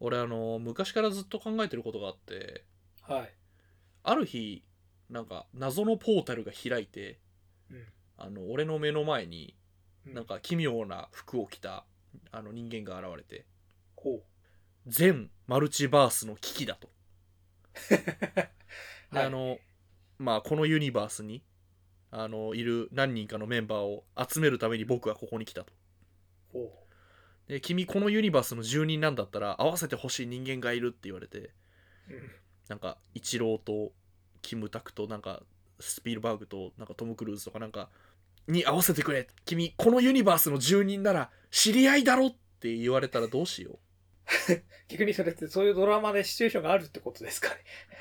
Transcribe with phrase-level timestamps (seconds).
[0.00, 2.64] 俺あの昔からずっと考えてることがあって
[3.02, 3.34] はい。
[4.04, 4.62] ある日
[5.10, 7.18] なんか謎のポータルが開いて
[7.70, 7.84] うん。
[8.16, 9.54] あの俺の目の前に
[10.06, 11.84] うんなんか奇妙な服を着た
[12.32, 13.46] あの人間が現れて
[13.96, 14.22] ほ
[14.86, 16.88] 全マルチバースの危機だと。
[16.88, 16.90] う。
[19.12, 19.58] ではいあの
[20.18, 21.42] まあこのユニバースに
[22.10, 25.72] あのいる何人かのメンバーを集めるために僕はここに来たと。
[26.52, 26.87] ほ
[27.48, 31.50] で君このユニバースの住人なんだったら合わせてほしい人間がいるって言われてう。
[32.10, 32.30] うん。
[32.68, 33.92] なんかイチローと
[34.42, 35.42] キムタクとなんか
[35.80, 37.88] スピルバーグとなんかトム・クルーズとかなんか
[38.46, 42.30] に合わせてくれ君このユニバースの住人なら知り合いだろっ
[42.60, 43.78] て言われたらどうしよ
[44.88, 47.54] 逆にそれってそういうドラマでシチュエーションがあるってことですかね。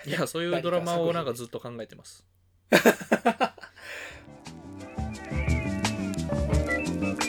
[0.06, 2.26] ういやそういうドラマをなんかずっと考えてます。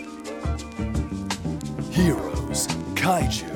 [1.98, 3.50] Heroes, kaiju,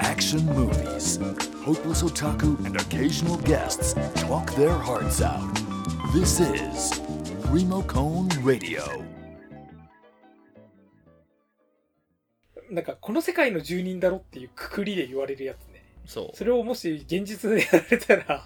[0.00, 1.20] action movies.
[1.64, 5.54] Hopeless otaku and occasional guests talk their hearts out.
[6.12, 7.00] This is
[7.52, 8.82] Remocone Radio.
[12.68, 15.84] なんか、この世界の住人だろっていうくくりで言われるやつね。
[16.04, 18.44] そうそれをもし現実でやられたら、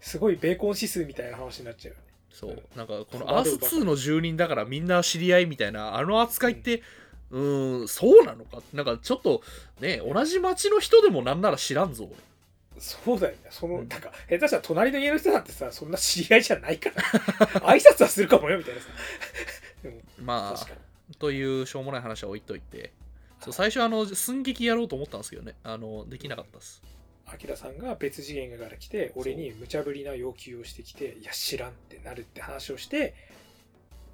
[0.00, 2.06] すごいベーコン指数みたいな話になっちゃうよね。
[2.32, 6.82] そうなんかこのアース2の住人だからみんな知り合いみたいなあの扱いって
[7.30, 8.62] うーんそうなのか？
[8.72, 9.42] なんかちょっと
[9.80, 12.14] ね同じ町の人でもなんなら知らんぞ俺
[12.78, 13.38] そうだよね。
[13.48, 17.02] その、うんなんか、下手したら隣の家の人だってさ、そんな知り合いじゃないから。
[17.66, 18.88] 挨拶はするかもよ、みたいなさ。
[20.20, 20.54] ま。
[20.54, 20.86] あ
[21.18, 22.92] というしょうもない話は置いといて
[23.40, 26.82] そう最初あの寸劇やろうと思ったんですけどねあのできなかったです
[27.26, 33.14] アキラさんが別次元から来て、俺に無茶ぶりな要求をしてきて、いや、知らんってなるって話をして、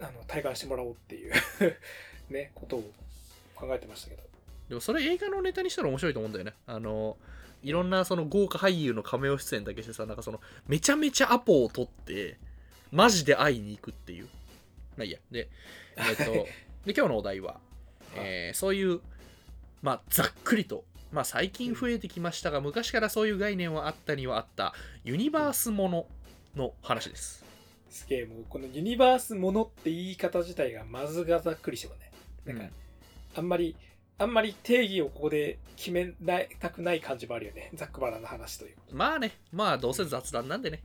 [0.01, 1.33] あの、体感してもらおうっていう、
[2.33, 2.91] ね、ことを
[3.63, 4.23] 考えてましたけど。
[4.69, 6.55] でもそれ映画のネタにしたら面白いと思うんだよね。
[6.67, 7.17] あの
[7.63, 12.39] いろんなその豪華俳優のカメオ出演だけしてさなんかそのめちゃめちゃアポを取って
[12.91, 14.25] マジで会いに行くっていう。
[14.97, 15.19] まあいいや。
[15.31, 15.49] で
[15.97, 16.33] えっと
[16.85, 17.61] で今日のお題は、
[18.17, 19.01] えーそういう
[19.81, 24.75] まあざっくりとまあ最近増えてきましたが昔からそういう概念はあったにはあった
[25.05, 26.07] ユニバースもの
[26.57, 27.45] の話です。
[27.93, 32.11] すげえ、もう、このユニバースものって言い方自体がまずがざっくりしてもね。
[32.47, 32.82] なんか、うん
[33.35, 33.77] あんまり、
[34.19, 37.71] あんまり定義をここで決めないたくない感じもあるよね。
[37.75, 40.83] ざっくばらんな話というまあねまあどうせ雑談なんでね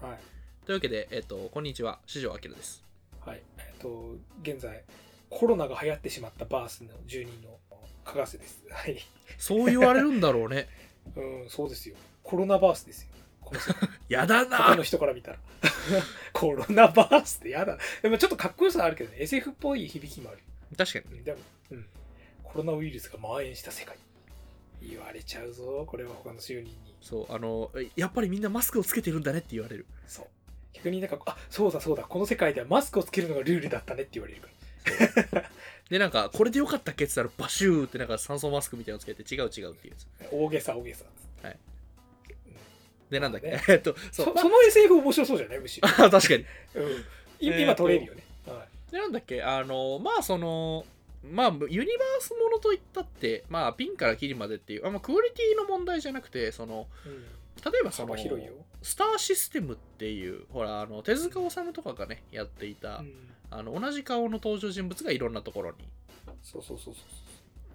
[0.00, 0.08] か。
[0.08, 0.18] はい。
[0.66, 2.84] というわけでえっとこんにちは四条明です
[3.24, 3.42] はい。
[3.58, 4.82] えっと、現在、
[5.30, 7.58] コロナが流行ってしまったバースの住人の
[8.04, 8.64] かがせです。
[8.70, 8.98] はい。
[9.38, 10.68] そう言われるんだろうね
[11.16, 11.96] うん、そうですよ。
[12.22, 13.08] コロナバースですよ。
[14.08, 15.38] やだ他のな人から見たら。
[16.32, 17.78] コロナバースってやだ。
[18.02, 19.18] でもちょっとかっこよさあるけどね。
[19.20, 20.38] SF っぽい響きもある。
[20.76, 21.38] 確かにうんでも、
[21.74, 21.86] うん。
[22.42, 23.96] コロナウイルスが蔓延した世界。
[24.82, 25.84] 言われちゃうぞ。
[25.86, 26.94] これは他の住人に。
[27.00, 30.26] そうあのやっぱりみんなマスクをつけてるんだねって言われるそう。
[30.72, 32.02] 逆になんか、あ、そうだそうだ。
[32.02, 34.48] この世界ではマスクをつけるのがルールだったねって言われるか
[35.40, 35.50] ら。
[35.88, 41.04] でなんかこれでよかったっけって言ったらバシューってなんか酸素マスクみたいなのつけて違う違うっていうやつ大げさ大げさ。
[43.10, 45.58] でなんだっけ、ね えっとそまあそうその SF 面白そうじゃない？
[45.60, 45.88] むしろ。
[45.88, 47.04] あ 確かにうん。
[47.62, 48.24] 今撮れるよね。
[48.46, 48.92] はい。
[48.92, 49.42] でなんだっけ？
[49.42, 50.84] あのまあその
[51.30, 57.24] まあユニバースものといったってまあピンからキリまでっていうあ、まあ、クオリティの問題じゃなくてそのうん。
[57.64, 58.52] 例えばその幅広いよ。
[58.82, 63.12] スターシステムっていうほらあの手塚治虫とかがねやっていた、うん。
[63.50, 65.76] あの同じ顔の登場人物がいろんなところに
[66.42, 67.00] そうそうそうそ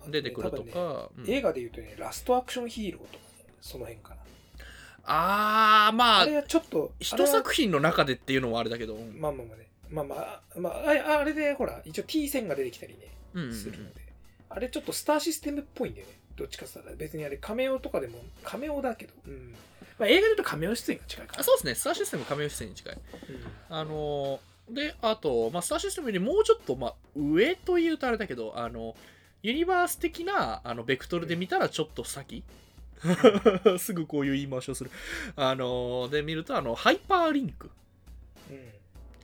[0.08, 0.12] う。
[0.12, 4.16] 出てくるとか、うん映画で言うとね、ラストアクションヒーローとかね、その辺かな。
[5.04, 9.69] あーまああれはちょっと、一作品の中でっていうのはあれだけど、うんまあまあまあね。
[9.90, 13.00] まあまあ、まあ、あれでほら、一応 T 線が出てきたりね、
[13.34, 14.02] うんうんうんするので。
[14.50, 16.14] あれちょっとスターシステムっぽいんだよね。
[16.36, 19.56] どっちかって言ったら、別にあれカメオとかでも、カメオだけど、うん。
[20.00, 21.42] まあ映画で言うとカメオ出演が近いかな。
[21.42, 28.96] あそうですねスターシステムカメオ出演に近いうんあのーであと、まあ、スターシステムよりもうちょっと、まあ、上というとあれだけどあの
[29.42, 32.44] ユニバース的なあのベクトルで見たらちょっと先、
[33.80, 34.92] すぐこういう言い回しをする
[35.36, 37.72] あのーで見るとあのハイパーリンクうん。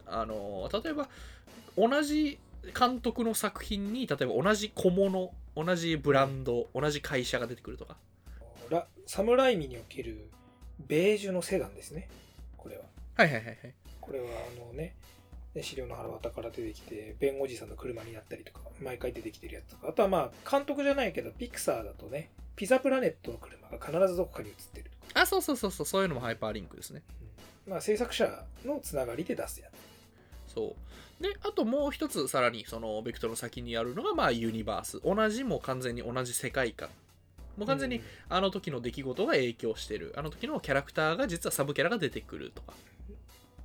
[0.08, 1.08] あの例えば
[1.78, 2.40] 同じ
[2.78, 7.98] 監督の作品に例えば同じ小物同じブランド同じ会社が出てくるとか。
[8.70, 10.30] サム・ライミにおける
[10.80, 12.10] ベージュのセダンですね。
[12.58, 12.84] これは。
[13.16, 13.58] はいはいはいはい。
[14.02, 14.96] これはあのね、
[15.54, 25.86] ね死霊のはらわたから出てきて、弁護士さんの車になったりとか、毎回出てきてるやつとか、あとはまあ、監督じゃないけど、ピクサーだとね、ピザプラネットの車が必ずどこかに映ってるあそうそうそうそう。
[25.86, 27.02] そういうのもハイパーリンクですね。
[27.68, 27.72] うん。
[27.72, 29.95] まあ、制作者のつながりで出すやつ。
[30.56, 30.76] そ
[31.20, 31.24] う。
[31.24, 35.02] であともう一つさらにそのベクトルの先にあるのがまあユニバース。
[35.02, 36.90] 同じもう完全に同じ世界観。
[37.58, 40.14] もう完全にあの時の出来事が影響してる。
[40.18, 42.74] あの時のキャラクターが実はサブキャラが出てくるとか。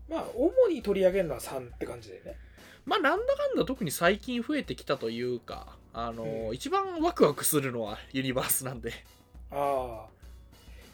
[0.08, 2.36] まあ主に取り上げるのは3って感じだよね。
[2.84, 6.54] まあなんだかんだ特に最近増えてきたというかあの、うん。
[6.54, 8.92] 一番ワクワクするのはユニバースなんで、
[9.50, 10.20] ああ。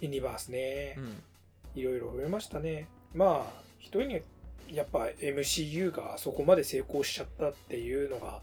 [0.01, 0.97] ユニバースね。
[0.99, 2.89] うん、いろいろ増えましたね。
[3.15, 4.23] まあ一人に
[4.73, 8.41] やっぱ MCU がそこまで成功しちゃったっていうのが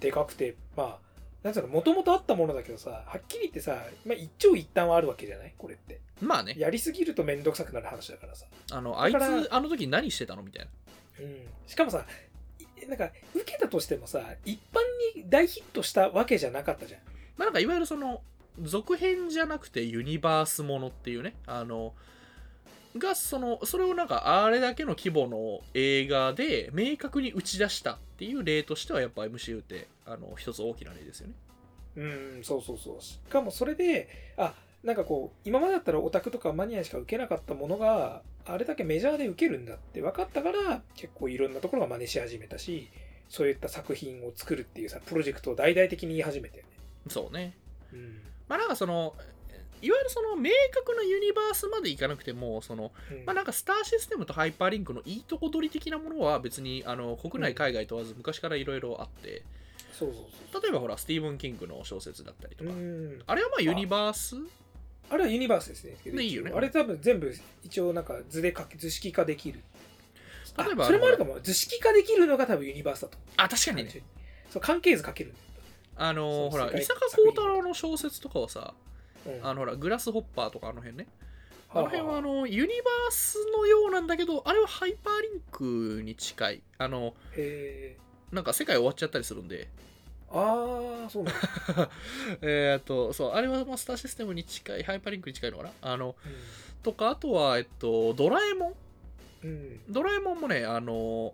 [0.00, 0.98] でかくてまあ
[1.42, 5.54] なんつうのもともとあったものだけどさはっきり言ってさ、まあ、一長一短はあるわけじゃない？
[5.56, 6.00] これって。
[6.20, 6.54] まあね。
[6.56, 8.46] やりすぎると面倒くさくなる話だからさ。
[8.72, 10.42] あのあいつあの時何してたの？
[10.42, 10.70] みたいな。
[11.24, 11.36] うん。
[11.66, 12.04] しかもさ
[12.82, 14.78] いなんか受けたとしてもさ一般
[15.16, 17.00] に大ヒットしたわけじゃなかったじゃん。
[17.36, 18.22] まあなんかいわゆるその
[18.62, 21.34] 続編じゃなくてユニバースものっていうね。
[21.46, 21.92] あの
[22.98, 31.34] がそのそれをなんかあれだけの規模の映画で明確に打ち出したっていう例としてはやっぱ MCU ってあの一つ大きな例ですよね。
[31.96, 33.02] うんそうそうそう。
[33.02, 42.88] しかもそれであなんかこう今までだったらオタクとかマニアしか受けなかったものがあれだけメジャーで受けるんだって分かったから結構いろんなところが真似し始めたし
[43.28, 46.64] そういった作品を作るっていうさプロジェクトを大々的に言い始めてね、
[47.08, 47.56] そうね。
[47.92, 48.20] うん。
[48.48, 49.14] まあなんかその
[49.82, 53.24] いわゆるその明確なユニバースまでいかなくてもそのうん。
[53.24, 59.42] まあなんかスターシステムとハイパーリンクのいいとこ取り的なものは別にあの国内海外問わず昔からいろいろあって。
[59.92, 62.74] そうそうそ例えばほらスティーブン・キングの小説だったりとうか。
[62.74, 63.22] うん。
[63.26, 64.36] あれはまあユニバース？
[65.08, 66.52] あれはユニバースですねでいいよね。
[66.54, 67.32] あれ多分全部
[67.62, 69.60] 一応なんか図で書き図式化できる。
[70.56, 71.38] あ例えばそれもあるかも。
[71.42, 73.18] 図式化できるのが多分ユニバースだと。
[73.36, 74.02] あ確かにね。
[74.50, 75.34] そう関係図書ける。
[75.96, 78.95] あのほら伊坂幸太郎の小説とかはさうん
[79.42, 81.06] あのほらグラスホッパーとかあの辺ね。
[81.68, 86.62] あの辺はあのユニバースのようなんだけどあれはハイパーリンクに近い。
[86.78, 87.14] あの
[88.32, 89.68] なんか世界終わっちゃったりするんで。
[90.28, 91.90] ああそうなんだ、
[92.42, 95.70] えーっとそうあれはまあスターシステムに近いハイパーリンクに近いのかな？
[95.82, 98.70] あのうとかあとはえっとドラえもん。
[98.70, 98.74] ん
[99.44, 101.32] うん、ドラえもんもねあの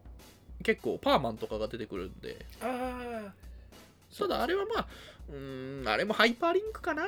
[0.62, 2.44] 結構パーマンとかが出てくるんで。
[2.60, 3.32] ああ
[4.16, 4.88] ただあれはまあ
[5.30, 7.06] うーんあれもハイパーリンクかな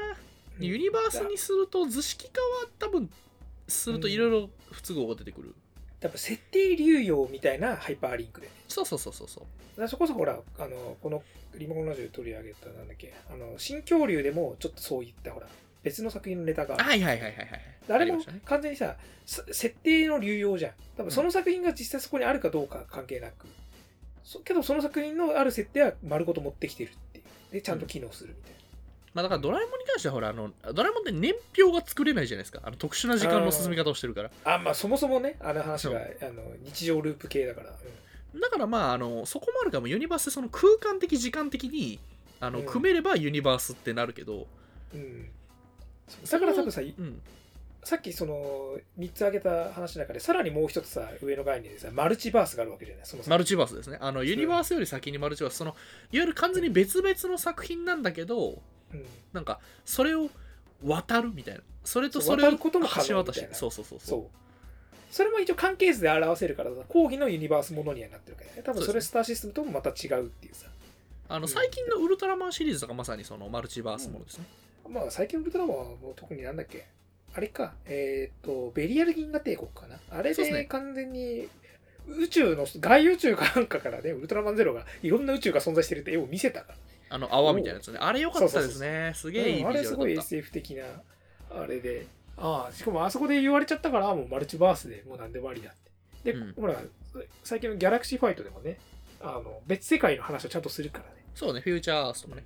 [0.59, 3.11] ユニバースにすると図式化は多分
[3.69, 5.55] するといろいろ不都合が出てくる、
[6.01, 9.47] 多分設定流用みたいなハイパーリンクで、そうそうそうそうそ
[9.77, 9.89] う。
[9.89, 11.23] そこそこほらあのこの
[11.57, 15.47] リモコンラジオで取り上げたなんだっけあの新恐竜でもちょっとそういったほら
[15.83, 16.77] 別の作品のネタが。
[16.77, 18.97] はいはいはいはいはいあれも完全にさ
[19.27, 20.73] す設定の流用じゃん。
[20.97, 23.47] 多分その作品が実際そこにあるかどうか関係なく、
[24.23, 27.25] そけどその作品のある設定は丸ごと持ってきてるっていう。
[27.53, 28.59] でちゃんと機能するみたいな、
[29.15, 32.61] まあだからドラえもんに関してはほらあのドラえもんって年表が作れないじゃないですか。
[32.65, 34.31] あの特殊な時間の進み方をしてるから。
[34.45, 42.01] あまあそもそもねあの話がそあの日常ループ系だから、だからまああのそこもあるかもユニバースその空間的時間的に
[42.41, 42.67] あの、うん。
[42.67, 44.47] 組めればユニバースってなるけど、
[44.93, 45.01] うん。
[45.01, 45.05] う。
[45.05, 45.31] ん、
[46.31, 47.23] だから多分さうん、
[47.85, 53.99] さっきその3つ挙げた話の中でさらにもう一つさ上の概念でさマルチバースがあるわけじゃないそのマルチバースですね。
[54.01, 55.57] あのユニバースより先にマルチバース。
[55.57, 59.05] そのいわゆる完全に別々の作品なんだけどうん。
[59.33, 60.31] なんかそれを
[60.83, 61.61] 渡るみたいな。
[61.85, 62.71] それとそれを橋
[63.17, 63.47] 渡し。
[63.53, 64.21] そうそうそうそそう。
[64.21, 64.25] う
[65.11, 68.63] それも一応関係図で表せるからさ講義のユニバースものにはなってるからね。
[68.65, 70.69] 多分それスターシステムともまた違うっていうさ。
[71.29, 71.49] あのうん。
[71.49, 74.45] 最近のウルトラマンシリーズとかまさにそのマルチバースものですね、
[74.89, 76.87] まあ最近ウルトラマンはもう特になんだっけ？
[77.35, 77.75] あれか。
[77.87, 79.99] えっ、とベリアル銀河帝国かな？
[80.11, 81.49] あれで完全に
[82.07, 86.75] 宇宙の外宇宙かなんかからねウルトラマンゼロがいろんな宇宙が存在してるって絵を見せたから。
[87.11, 87.99] あの泡みたいなやつね。
[88.01, 89.13] あれ良かったですね。
[89.15, 90.85] すげえいいビジうんあれすごい SF 的な
[91.51, 92.07] あれで。
[92.37, 95.73] ああしかもあそこで言われちゃったからもうマルチバースでもう何でもありだっ
[96.25, 96.33] て。
[96.33, 96.53] で、うん。
[96.55, 96.77] ほら
[97.43, 98.79] 最近のギャラクシーファイトでもね
[99.21, 101.25] あの別世界の話をちゃんとするからね。
[101.35, 102.45] そうねフューチャーアースとかね。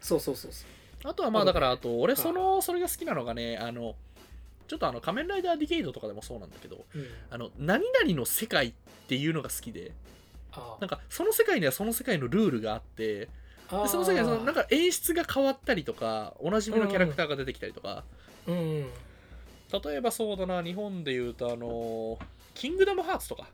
[0.00, 1.08] そうそうそうそう。
[1.10, 3.94] あとはまあだからあと俺あそのそれが好きなのがねあの
[4.70, 7.04] ちょっとあの仮面ライダーディケイドとかでもそうなんだけどうん。
[7.28, 8.72] あの何々の世界っ
[9.08, 9.90] ていうのが好きで
[10.52, 13.28] あなんかその世界にはその世界のルールがあって
[13.68, 18.04] その世界そのなんかか演出が変わったりとかおなじみのキャラクターが出てきたりとか、
[18.46, 18.86] うんうん。
[19.82, 22.16] 例えばそうだな日本でいうとあの
[22.54, 23.48] キングダムハーツとか。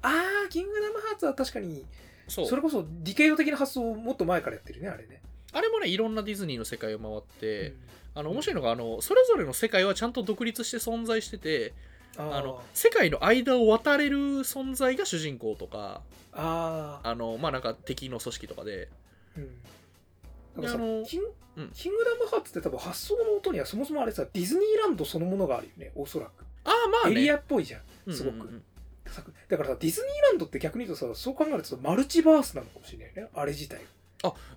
[0.00, 0.08] あ
[0.46, 1.84] あキングダムハーツは確かに
[2.28, 5.20] それこそディケイド的な発想をもっと前からやってるねあれね
[5.56, 7.76] あれもねいろんなディズニーの世界を回って、うん。
[8.16, 11.74] あの面白いのがあのそれぞれの世界はちゃんと独立して存在してて
[12.16, 16.00] あの世界の間を渡れる存在が主人公とか
[16.32, 18.88] あのまあなんか敵の組織とかで。
[19.36, 21.04] うん。
[21.04, 21.20] キン
[21.56, 21.70] うん。
[21.74, 26.30] キングダムハーツって多分発想の音にはそもそもあれさディズニーランドそのものがあるよねおそらく。
[26.64, 27.20] ああまあね。
[27.20, 28.62] エリアっぽいじゃんすごく、うんうんうん。
[29.06, 33.80] さだからさディズニーランドって逆に言うとさそう考えるとさマルチバースなのかもしれないねあれ自体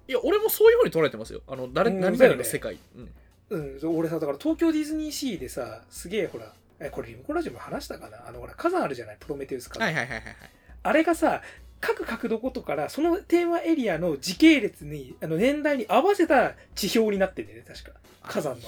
[0.07, 1.41] いや俺もそういうふうに捉えてますよ。
[1.47, 2.77] あの誰うん何々の世界、
[3.51, 3.79] うん。
[3.95, 8.27] 俺さだから東京ディズニーシーでさすげえほらえこれリモコンラジオも話したかな？
[8.27, 9.17] あのほら火山あるじゃない？
[9.19, 10.35] プロメテウス火山、はいはいはいはいはい。
[10.83, 11.41] あれがさ
[11.81, 17.91] 各角度ごとからそのテーマエリアの時系列にあの年代に合わせた地表になってんだよね確か。
[18.23, 18.61] 火山の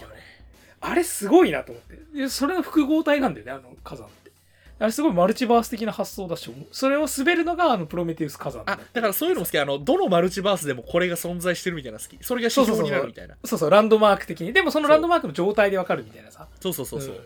[0.82, 1.04] あれ。
[1.04, 2.20] すごいなと思って。
[2.20, 4.08] でそれの複合体なんだよねあの火山
[4.82, 9.60] あれすごいマルチバース的な発想だしそれを滑るのがあのプロメテウス火山あだからそういうのも好き。
[9.60, 12.18] あのどのマルチバースでもこれが存在してるみたいなの好き。
[12.24, 13.36] それが指標になるみたいな。
[13.46, 14.54] そうそうランドマーク的に。
[14.54, 16.48] でもそのランドマークの状態でわかるみたいなさ。
[16.60, 17.18] そうそうそうそう、ん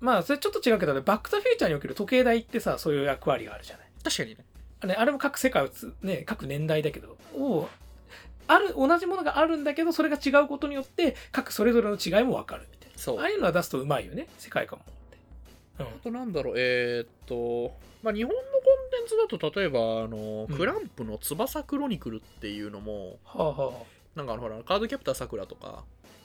[0.00, 4.44] まあそれちょっと違うけどねバック・トゥ・フューチャーにおける時計台ってさそういう役割があるじゃない確かにね
[4.80, 7.68] あれあれも各世界をつ、ね、各年代だけどを
[8.46, 14.84] ある同じものがあるんだけどそれが違うことによって各それぞれの違いも分かるみたいそうなああいうのは出すとうまいよね世界観も
[15.78, 20.56] あとなんだろうえーっとまあ日本のコンテンツだと例えばあの、うん。
[20.56, 23.72] クランプの翼クロニクルっていうのもはあは
[24.14, 25.84] なんかあのほらカードキャプターさくらとか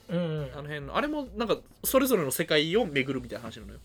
[0.10, 0.52] あうん、うん。
[0.54, 3.80] あの辺のあれもなんかそれぞれの世界を巡るみたいな話なのよ。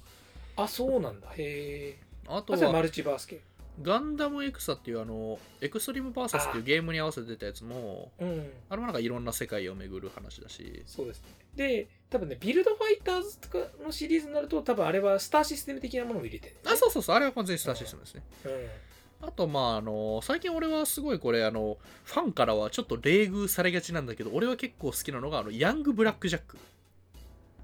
[0.57, 1.29] あそうなんだ。
[1.37, 1.99] へえ。
[2.29, 3.41] あとはマルチバース系
[3.83, 8.51] ガンダムエクサっていうあのエクストリームバーサスっていうゲームに合わせて出たやつもうん。
[8.71, 10.83] あれもなんかいろんな世界を巡る話だし。
[10.87, 11.29] そうですね。
[11.55, 17.17] で多分ねビルドファイターズとかのシリーズになると多分あれはスターシステム的なものを入れてる、ね、あそうそうそう。
[17.17, 18.23] あれは完全にスターシステムですね。
[18.45, 19.29] うん。
[19.29, 26.57] あとまああの最近俺はすごいこれあのファンからはちょっと冷遇されがちなんだけど俺は結構好きなのがあのヤングブラックジャック。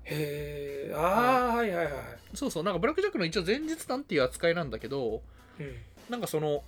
[0.05, 1.95] へえああはいはいはい。
[2.35, 2.65] そうそう。
[2.65, 5.23] なんかブラックジャックの一応前日談っていう扱いなんだけど
[5.61, 5.77] うん
[6.13, 6.63] なんかその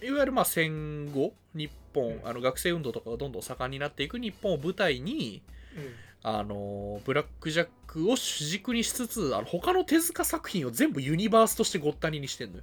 [0.00, 2.20] いわゆるまあ戦後日本、うん。
[2.24, 5.42] あの学生運動とかがどんどん盛んになっていく日本を舞台に
[5.76, 5.92] うん。
[6.22, 12.62] あのブラックジャックを主軸にしつつあの他の手塚作品を全部ユニバースとしてごったににしてんのよ。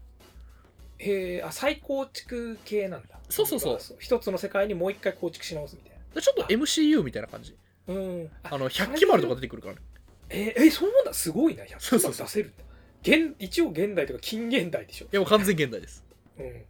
[1.00, 3.20] へえあ再構築系なんだ。
[3.30, 3.80] そうそうそう。
[4.00, 7.56] 一つの世界にもう一回構築し直すみたいでちょっと MCU みたいな感じ。
[7.88, 8.30] なうん。
[8.44, 9.82] あの百鬼丸とか出てくるからね。
[10.30, 11.14] えーえそうなんだ。
[11.14, 11.64] すごいな。
[11.64, 12.28] 100そうそうそう。
[12.28, 12.64] 出せるんだ
[13.04, 15.06] 現一応現代とか近現代でしょ。
[15.06, 16.03] いやもう完全現代です
[16.40, 16.46] うん。
[16.46, 16.66] へ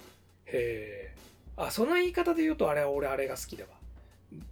[0.46, 1.16] え
[1.56, 3.70] あその言い方で言うとあれは俺あれが好きだわ。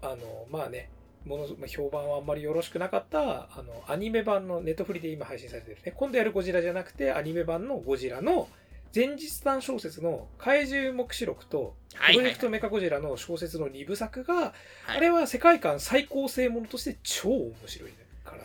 [0.01, 0.89] あのまあね
[1.25, 5.94] ものまあ評判はあんまりよろしくなかったあのアニメ版のネットフリで今配信されてるね。
[5.96, 8.48] 今度やるゴジラじゃなくてアニメ版のゴジラの
[8.94, 14.53] 前日談小説の怪獣目視録とプロジェクトメカゴジラの小説の2部作が、は
[14.96, 14.98] い。
[14.98, 17.91] あれは世界観最高性ものとして超面白い
[18.25, 18.38] から。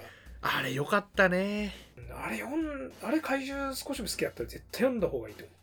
[0.43, 1.75] あれよかったね。
[1.99, 5.56] うんあれ読んあれ怪獣少しも好きだったら絶対読んだ方がいいと思う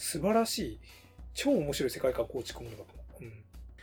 [0.00, 0.78] 素晴らしい
[1.34, 3.32] 超面白い世界観構築ものだと思う、うん。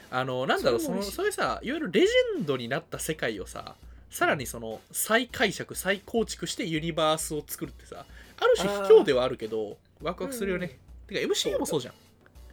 [0.10, 3.76] あのなんだろうそのそういうさいわゆるレジェンドになった世界をさ
[4.10, 8.06] さらにその再解釈再構築してユニバースを作るってさ
[8.40, 11.94] ある種卑怯ではあるけどワクワクするよね、てか MCU もそうじゃん。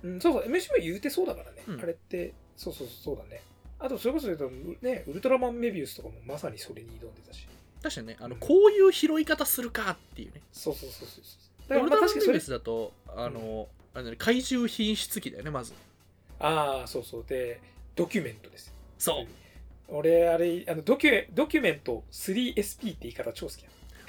[0.02, 0.42] うん、そうそう。
[0.44, 1.80] MC も言うてそうだからね、うん。
[1.80, 3.42] あれってそうそうそうだね。
[3.78, 7.46] あとそれこそ言うとねウルトラマンメビウスとかもまさにそれに挑んでたし。
[7.82, 8.40] 確かにねあのうん。
[8.40, 10.40] こういう拾い方するかっていうね。
[10.52, 15.72] そうそうそうそうそうウルトラマンメビウ確かにそれスだとあの、あのね怪獣品質機だよねまず。
[16.40, 17.24] ああそうそう。
[17.26, 17.60] で
[17.94, 19.26] ドキュメントですそう。
[19.88, 23.68] 俺あれあのドキュドキュメント 3SP って言い方超好きだ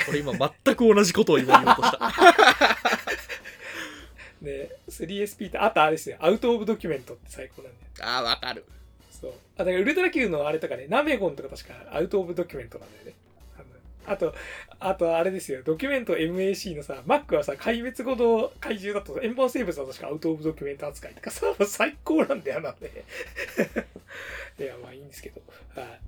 [0.09, 1.99] 俺今全く同じことを今言おうとした。
[4.41, 6.17] ね 3SP ってあとあれですよ。
[6.19, 7.85] アウト・オブ・ドキュメントって最高なんだよ。
[8.01, 8.65] あーわかる。
[9.11, 9.33] そう。
[9.57, 13.13] あだからウルトラ Q のあれとかねナメゴンとか確かアウト・オブ・ドキュメントなんだよね
[14.07, 14.33] あと
[14.79, 15.61] あとあれですよ。
[15.63, 22.77] ドキュメント MAC のさマックはさ壊滅後の怪獣だと円盤生物だとしかアウト・オブ・ドキュメント扱いとかさ最高なんだよなね
[24.59, 25.41] いやまあいいんですけど。
[25.75, 25.99] はい。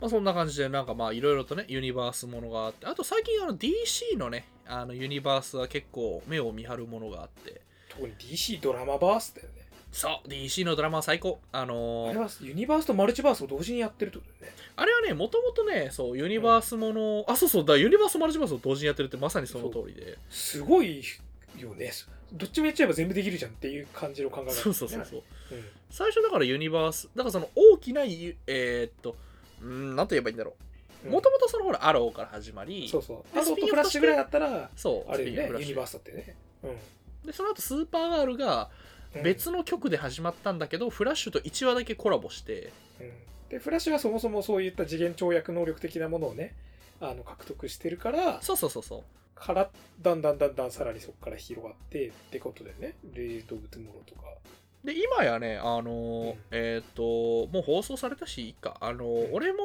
[0.00, 7.60] まあそんな感じでなんかまあいろいろとねユニバースものがあってあと最近あの DC のねあのユニバースは結構目を見張るものがあって。
[7.90, 9.59] 特に DC ドラマバースだよね
[9.92, 11.40] そう DC のドラマは最高。
[11.52, 14.58] あのーあれはユニバースとマルチバースを同時にやってるってことだよね。
[14.76, 20.16] あれはねもともとねそうユニバースもの、あそうそうだユニバースとマルチバースを同時にやってるってまさにその通りで。
[20.30, 21.02] すごい
[21.58, 21.92] よね。
[22.32, 24.52] どっちもやっちゃえば全部できるじゃんっていう感じの考え方ね。
[24.52, 25.22] そうそうそうそう。
[25.52, 25.64] うん。
[25.90, 29.16] 最初だからユニバースだからその大きなゆえーっと
[29.60, 30.54] うんなんと言えばいいんだろ
[31.04, 31.06] う。
[31.06, 31.12] うん。
[31.12, 32.88] もともとそのほらアローから始まり。
[32.88, 33.34] そうそう。
[33.34, 36.36] であとスピンオフとフラッシュぐらいだったら、そうあれねスピンオフ、ラッシュユニバースだってね。
[37.26, 38.70] でその後スーパーガールがうん。
[39.22, 43.10] 別の局で始まったんだけど、フラッシュと1話だけコラボしてうん。
[43.48, 46.54] で、フラッシュはそもそもそういった次元跳躍能力的なものをね、
[47.00, 49.02] あの獲得してるから、そうそうそうそう。
[49.34, 54.28] から、だんだんだんだんさらにそこから広がってってことでね、レジェンド・オブ・トゥモローとか。
[54.84, 56.38] で今やねあのーうん。
[56.52, 58.76] えーっともう放送されたしいいか。
[58.80, 59.34] あのーうん。
[59.34, 59.58] 俺も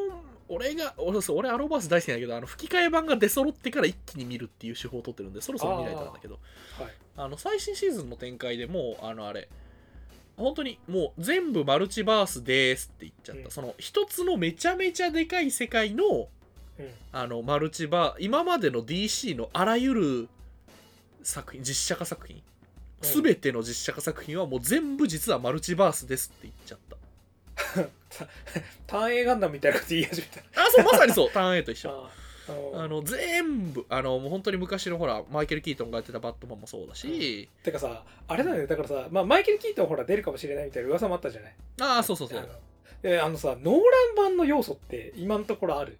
[0.47, 6.39] 俺が俺そう俺アローバース大好きなんだけどあの吹き替え版が出揃ってから一気に見るっていう手法を取ってるんでそろそろ見ないとなんだけど。
[6.79, 6.93] はい。
[7.17, 9.47] あの最新シーズンの展開でもうあのあれ
[10.35, 13.51] 本当にもう全部マルチバースですって言っちゃった、うん。
[13.51, 16.03] その一つのめちゃめちゃでかい世界の
[16.77, 16.89] うん。
[17.11, 20.29] あのマルチバー今までの DC のあらゆる
[21.23, 22.37] 作品実写化作品。
[22.37, 23.23] うん。
[23.23, 26.97] 全ての実写化作品はもう全部実はマルチバースですって言っちゃった
[28.87, 30.61] ターン A ガンダムみたいなこと言い始めた。
[30.61, 31.29] あそうまさにそう。
[31.31, 32.09] ターン A と一緒。
[32.75, 38.67] あの全部あのもう本当に昔のほらマイケル・キートンがやってたバットマンもそうだし、てかさあれだよね。
[38.67, 41.55] だからさ、まあ、マイケル・キートンほら出るかもしれないみたいな噂もあったじゃない。
[41.81, 42.51] ああそうそうそあのう
[43.01, 43.81] であのさノーラン
[44.15, 45.97] 版の要素って今のところある？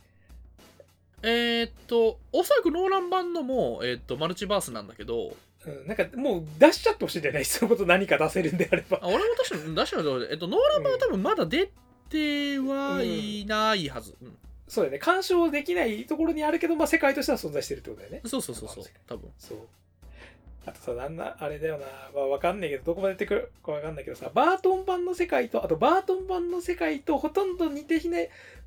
[1.24, 5.36] えーっとおそらくノーラン版のも、えーっとマルチバースなんだけど
[5.72, 9.00] うん、なんかもう出しちゃってほしいんだよね、 そのこと何か出せるんであれば。
[9.02, 11.70] あ俺も確かに出したのえっとノーラン版は多分まだ出
[12.10, 14.38] てはいないはず、うん。
[14.68, 18.22] そうだよね、干渉できないところにあるけど、まあ世界としては存在してるってことだよね。
[18.26, 18.84] そうそうそうそう。
[19.08, 19.30] 多分。
[19.38, 19.58] そう。
[20.66, 28.18] あとさ、なんな、あれだよな、まあわかんないけど、どこまで出てくるかわかんないけどさ、バートン版の世界と、あとバートン版の世界とほとんど似て非な、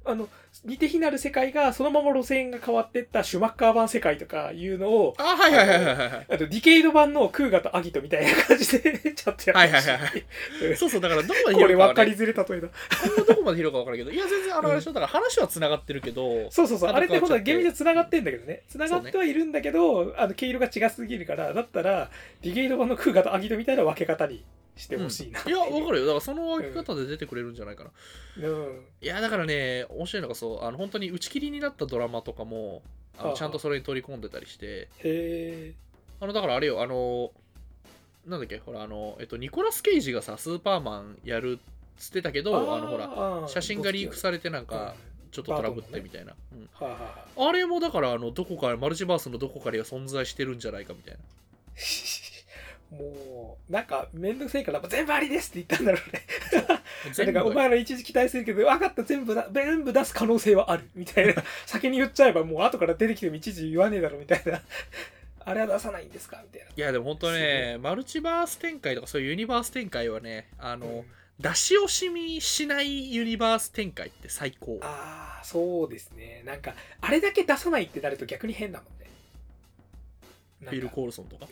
[0.05, 0.29] あの、
[0.65, 6.27] 似て非なる世界が、そのまま路線が変わってったシュマッカー版世界とかいうのを、あはいはいはいはいはいはい。
[6.31, 9.57] あとディケイド版のクーガとアギトみたいな感じでちょっとや。
[9.57, 10.77] はいはいはいはい。
[10.77, 12.69] そうそうだからどこまでこれ広くかはね分かりづれ例えだ。
[13.05, 14.11] 今後どこまで広くか分からんけど。
[14.11, 14.93] いや全然あのあれでしょ。
[14.93, 16.51] だから話はつながってるけど。
[16.51, 16.91] そうそうそう。
[16.91, 17.53] ああれってほんとは変わっちゃって。
[17.53, 18.63] 厳密に繋がってんだけどね。
[18.69, 22.11] 繋がってはいるんだけど、あの、毛色が違すぎるから、だったら、
[22.43, 24.43] ディゲイド版のクーガとアギトみたいな分け方に
[24.79, 26.07] してほしいな、いや分かるよ。
[26.07, 27.91] だからその分け方で出てくれるんじゃないかな、
[28.37, 28.51] る。
[28.51, 28.85] うん。
[29.01, 32.83] いやだからね面白いのがそうあの本当に打ち切りになったドラマとかも
[33.19, 33.29] あああ。
[33.31, 34.67] のちゃんとそれに取り込んでたりして。
[34.67, 35.75] へえ。
[36.21, 37.33] あのだからあれよあの
[38.27, 41.65] なんだっけほらあのえっとニコラス・ケイジがさスーパーマンやるっ
[41.97, 46.69] つってたけどあのほらら写真がリークされてなんかうんちょっとトラブってみたいな、うん。
[46.73, 47.49] はいはいはい。
[47.51, 51.21] あれもだからあのどこかマルチバースのどこかには存在してるんじゃないかみたいな
[52.91, 56.23] もう、なんか、めんどくせえから、全部ありですって言ったんだろうね。
[57.17, 60.89] だから、お前ら一時期待するけど、分かった、全部だ、全部出す可能性はある。
[60.95, 61.43] みたいな。
[61.67, 64.63] 先に言っちゃえば、もう後から出てきても一時言わねえだろ、みたいな。
[65.41, 66.43] あれは出さないんですか？
[66.45, 66.73] みたいな。
[66.77, 71.05] いやでも本当ねマルチバース展開とかそういうユニバース展開はねあの、うん
[71.41, 76.43] 出し惜しみしないユニバース展開って最高ああ、そうですね。
[76.45, 79.07] なんか、あれだけ出さないってなると逆に変だもんね。
[80.65, 81.47] フィル・コールソンとか？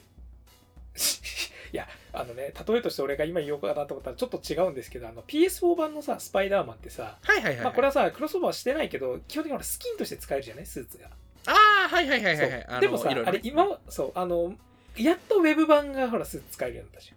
[1.73, 7.65] いや、あのね、例えとして俺が今言おうかなと思ったらちょっと違うんですけど、あの PS4 版のさ、スパイダーマンってさ、はいはいはい、はい。
[7.65, 10.67] まあこれはさ、クロスオーバーしてないけど、基本的に俺スキンとして使えるじゃない？
[10.67, 11.09] スーツが。
[11.49, 11.55] あ
[11.87, 13.39] あはいはいはいはいはいでもさ、いろいろね。
[13.39, 14.55] あれ今は、そう、あの、
[14.97, 17.17] やっとウェブ版がほらスーツ使えるようになったじゃん。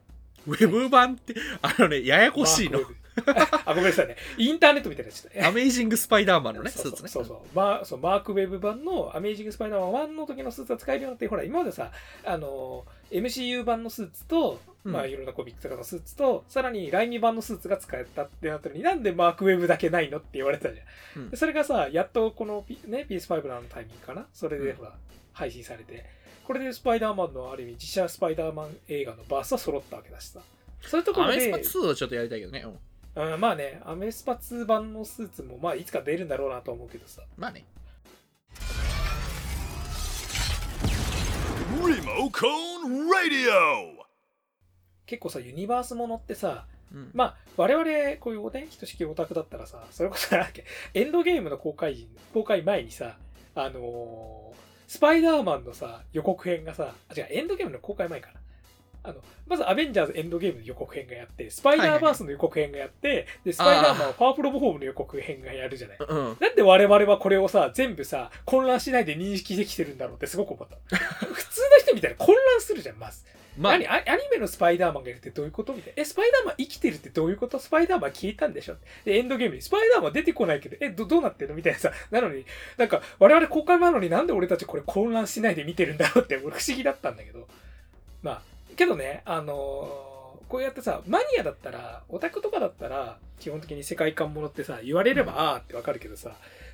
[0.54, 2.80] ウェブ版ってあのねややこしいの。
[2.80, 3.00] マークウェブ
[3.66, 4.16] あ、ごめんなさいね。
[4.38, 7.10] インターネットみたいなやつだアメイジング・スパイダーマンのねスーツね。
[7.10, 7.38] そうそう。
[7.56, 11.92] まあ、そうマークウェブ版のアメイジング・スパイダーマン1の時のスーツが使えるようになってほら今までさ
[12.24, 14.92] あの MCU 版のスーツと、うん。
[14.92, 21.30] まあいろんなコミックとかのスーツとさらにライミ版のスーツが使えたってなったのになんでマークウェブだけないのって言われてたじゃん、うん。
[21.30, 24.26] でそれがさやっとこの、P ね、PS5 のあのタイミングかな？
[24.34, 24.94] それでうんほら、
[25.34, 26.06] 配信されて。
[26.46, 30.40] これでスパイダーマンのある意味実写スパイダーマン映画のバースは揃ったわけだしさ。
[30.82, 32.80] そういうところでアメスパ2はちょっとやりたいけどね、うん
[33.16, 37.22] うん、まあねアメスパ2版のスーツもまあいつか出るんだろうなとは思うけどさ。
[37.38, 37.66] まあね。
[41.82, 44.00] Remocone Radio!
[45.06, 47.12] 結構さユニバースものってさうん。
[47.14, 53.18] まあ我々こういうねひとしきオタクだったらさそれこそなんだっけエンドゲームの公開時公開前にさ
[53.56, 58.40] あのースパイダーマンのさ予告編がさあ違うエンドゲームの公開前かな
[59.02, 59.16] あの
[59.48, 70.78] まずアベンジャーズエンドゲームの予告編がやってスパイダーバースの予告編がやって、でスパイダーマンはパワフルオブホームの予告編がやるじゃないうんなんで我々はこれをさ、全部さ、混乱しないで認識できてるんだろうってすごく思った。
[70.98, 73.24] 普通の人みたいな混乱するじゃん、まず。
[73.58, 73.88] まあ何？
[73.88, 76.02] アアニメのスパイダーマンがいるってどういうことみたいな。
[76.02, 77.58] え、スパイダーマン生きてるってどういうこと？
[77.60, 78.76] スパイダーマン消えたんでしょ？
[79.06, 81.56] で、エンドゲームにスパイダーマン出てこないけど、え、どどうなってるの？
[81.56, 81.92] みたいなさ。
[82.12, 82.46] なのに、
[82.78, 87.48] なんか、我々公開前なのになんで俺たちこれ混乱しないで見てるんだろうって俺不思議だったんだけど。
[88.22, 88.42] まあ、
[88.80, 90.10] けどね、あのー
[90.48, 96.32] こうやってさ、マニアだったら、オタクとかだったら、基本的に世界観ものってさ、言われれば、あーってわかるけどさ、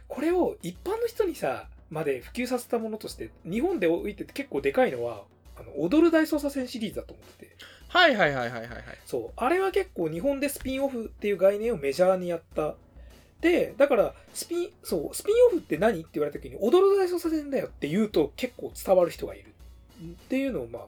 [0.07, 5.23] これを一般の人にさ、まで普及させたものとして、日本で置いてて結構でかいのは、
[5.57, 7.55] あの、踊る大捜査線シリーズだと思ってて。
[7.89, 9.31] はいはいはいはいはいはいそう。
[9.35, 12.75] あれは結構日本でスピンオフっていう概念をメジャーにやった。
[13.41, 19.53] で、だから、スピン、そう、スピンオフって何って言われた時に、踊る大捜査線だよって言うと結構伝わる人がいる。
[20.01, 20.83] っていうのを、まあ、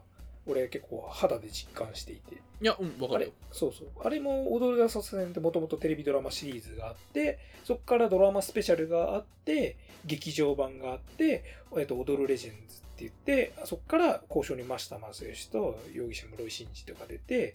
[0.47, 2.35] 俺結構肌で実感していて。
[2.59, 3.87] いやうんわかるよそうそう。
[4.03, 11.43] あれも踊る大捜査線ってもともとテレビドラマシリーズがあって、そこからドラマスペシャルがあって、劇場版があって、
[11.77, 17.53] えっと、踊るレジェンズって言って、そこから交渉に増田正義と容疑者室井慎二とか出て、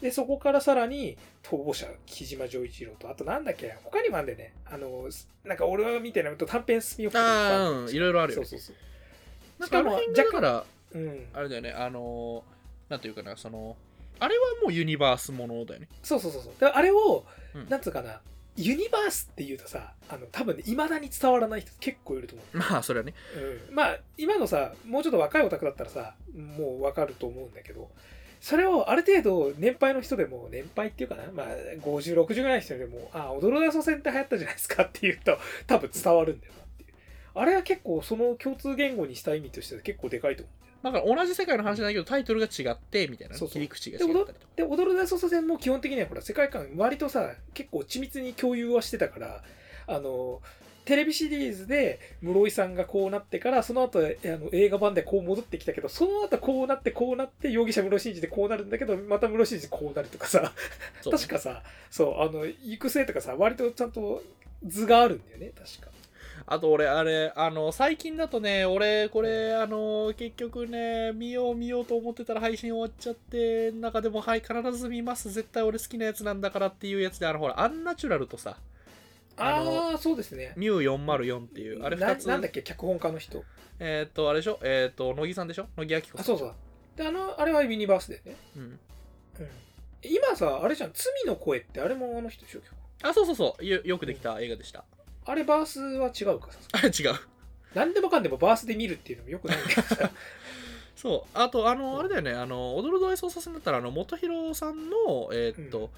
[0.00, 5.08] でそこからさらに逃亡者木島丈一郎とあとなんだっけ他にもあんだよねあの
[5.44, 8.78] なんか俺が見てないと短編スピンオフとかああるうんいろいろあるよねそうそうそ
[9.58, 10.64] うなんかあの辺がだから
[10.94, 11.26] うん。
[11.32, 11.72] あれだよね。
[11.72, 12.44] あの
[12.88, 13.76] なんていうかなその
[14.20, 15.88] あれはもうユニバースものだよね。
[16.02, 16.52] そうそうそうそう。
[16.58, 17.68] であれを、うん。
[17.68, 18.20] なんつうかな
[18.56, 22.58] ユニバースっていうとさあの多分いまだに伝わらない人結構いると思う。
[22.58, 23.14] まあそれはね。
[23.68, 23.74] うん。
[23.74, 27.90] まあ今のさもうちょっと若いオタクだったらさもう分かると思うんだけど
[28.40, 31.46] それをある程度年配の人でも年配っていうかなまあ
[31.82, 36.90] 5060ぐらいの人でもあ踊る大祖戦って流行ったじゃないですかっていうと多分伝わるんだよなっていう。
[37.34, 44.32] あれは結構その共通言語にした意味としては結構でかいと思うんだよだから同じ世界の話だけどタイトルが違ってみたいなねそう切り口が違ったりとか。
[44.54, 49.42] で踊る大捜査線も基本的にはほら世界観割とさ結構緻密に共有はしてたから
[49.86, 50.42] あの
[50.84, 60.52] テレビシリーズで室井さんがこうなってからその後あの映画版でこう戻ってきたけどその後こうなってこうなって容疑者室井真二でこうなるんだけどまた室井真二こうなるとかさ
[61.02, 64.22] 確かさそうあの行く末とかさ割とちゃんと
[64.66, 65.93] 図があるんだよね確か
[66.46, 75.30] あと俺あれあの最近だとね俺これあの結局ね見よう見ようと思ってたら配信終わっちゃって中でもはい必ず見ます。
[75.30, 78.56] 絶対俺好きなやつなんだからっていうやつであのほらアンナチュラルとさ
[79.36, 80.52] あのあそうですね。
[80.56, 82.28] ミュー404っていうあれな2つ。
[82.28, 82.62] なんだっけ？
[82.62, 83.42] 脚本家の人。
[83.80, 84.58] えーっとあれでしょ？
[84.62, 85.66] えーっと乃木さんでしょ？
[85.76, 86.54] 乃木明子さんあそうそう。
[86.96, 88.36] であのあれはユニバースだよね。
[88.56, 88.62] うん。
[88.62, 88.78] うん。
[90.02, 90.90] 今さあれじゃん。
[90.92, 92.60] 罪の声ってあれもあの人でしょ？
[93.02, 93.64] あそうそうそう。
[93.64, 94.84] よよくできた映画でした
[95.26, 96.52] あれバースは違うか。
[96.52, 97.18] さ あれ違う。
[97.74, 100.10] 何でもかんでもバースで見るっていうのもよくないんだけどさ。
[100.96, 101.38] そう。
[101.38, 102.32] あとあのあれだよね。
[102.32, 105.88] あの踊る大捜査線だったらあの元弘さんのえーっと、うん。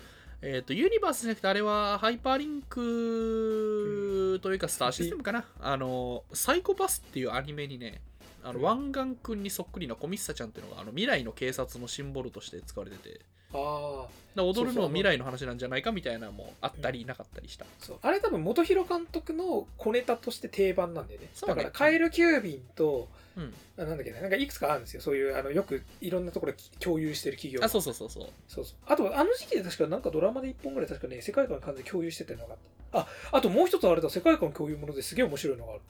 [0.43, 8.01] えーっとユニバースじゃなくてあれはハイパーリンクというかスターシステムかな、あのサイコパスっていうアニメにね
[8.43, 8.65] あの、うん。
[8.65, 13.21] 湾岸くんにそっくりなコミッサちゃんっていうのがあの未来の警察のシンボルとして使われてて
[13.57, 21.29] あ踊るの未来の話なんじゃないかみたいなのもあったりなかったりした、そうあれ多分本広監督の小ネタとして定番なんだよね。
[21.35, 21.55] そうね。
[21.55, 23.55] だからカエル急便とうん。
[23.79, 25.01] あなんだっけななんかいくつかあるんですよ。
[25.01, 27.65] そういうあのよくいろんなところで共有してる企業。
[27.65, 28.27] あそうそうそうそう。
[28.49, 28.77] そうそう。
[28.87, 32.59] あとあの時期で確かなんかドラマで1本ぐらい確かね世界観完全に共有してたのがあっ
[32.93, 32.99] た。
[32.99, 34.09] ああともう一つあれだ。
[34.11, 35.81] 世界観共有ものですげえ面白いのがある。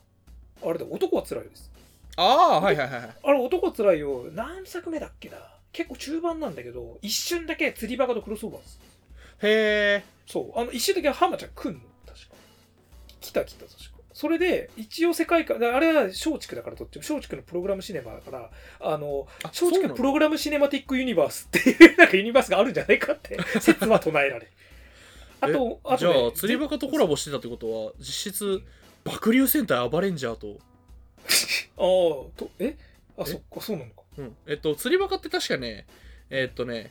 [0.65, 1.71] あれだ男はつらいよです。
[2.17, 3.17] ああはいはいはいはい。
[3.23, 4.25] あれ男はつらいよ。
[4.33, 5.37] 何作目だっけな
[5.77, 8.81] 結構中盤なんだけど一瞬だけ釣りバカとクロスオーバーです
[9.43, 10.59] へえそう。
[10.59, 11.81] あの一瞬だけ浜ちゃん来んの。
[12.07, 12.35] 確か。
[13.21, 13.79] 来た来た確か。
[14.15, 23.39] それで一応世界観あれは松竹だからどっちも松竹のプログラムシネマだからあのあ松竹のプログラムシネマティックユニバースっていう なんかユニバースがあるんじゃないかって。
[23.61, 24.53] 説は唱えられる。
[25.43, 28.63] あとあと、じゃね、あ釣りバカとコラボしてたってことは実質
[29.05, 30.59] 爆竜戦隊アバレンジャーと、
[31.77, 32.75] ああとえ？
[33.19, 33.31] あえ？
[33.31, 35.87] そっかそうなのかうん、えっと釣りバカって確かね
[36.31, 36.91] えっとね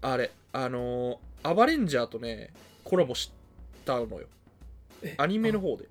[0.00, 2.50] あれあのーアバレンジャーとね
[2.84, 3.32] コラボし
[3.84, 4.26] たのよ。
[5.02, 5.88] えアニメの方で。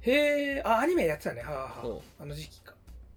[0.00, 1.42] へえあアニメやってたね。
[1.42, 1.82] はあ、はあ。
[1.82, 2.74] そ、あの時期か。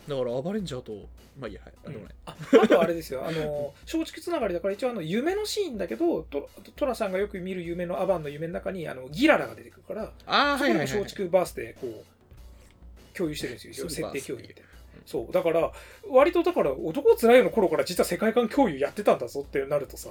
[0.07, 1.07] だからアバレンジャーと
[1.39, 10.95] まあいいやはいなんでもない、ああとあれですよ、あの松竹つながりだから一応あの夢のシーンだけどトトラさんがよく見る夢のアバンの夢の中にあのギララが出てくるからああそこでもはいはい。
[10.95, 13.89] はい松竹バースでこう共有してるんですよ。
[13.89, 14.70] 設定共有みたいな
[15.05, 15.33] そう。
[15.33, 15.71] だから
[16.09, 20.09] 割とだから男つらいよの頃から実は世界観共有やってたんだぞってなるとさ。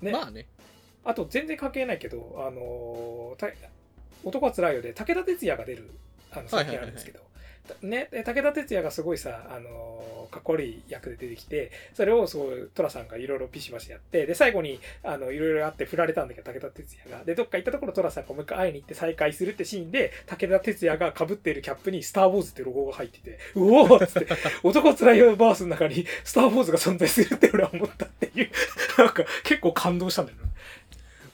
[0.00, 0.46] ね、まあね。
[1.04, 3.48] あと全然関係ないけど、あのた
[4.22, 5.90] 男はつらいよで武田鉄矢が出る
[6.30, 7.20] あの作品あるんですけど、
[7.82, 17.24] ね、で武田鉄矢がすごいさ、あのかっこ悪い役で出てきてそれをそう寅さんがいろいろビシバシやってで最後にあのいろいろあって振られたんだけど武田鉄矢が。
[17.24, 24.28] でどっか行ったところ寅さんがもう一回会いに行って再会するってシーンで武田鉄矢が被っているキャップに「スター・ウォーズ」ってロゴが入っててうおーっつって
[24.62, 28.50] 男つらいよバースの中に「スター・ウォーズ」が存在するって俺は思ったっていう。
[28.98, 30.44] なんか結構感動したんだよね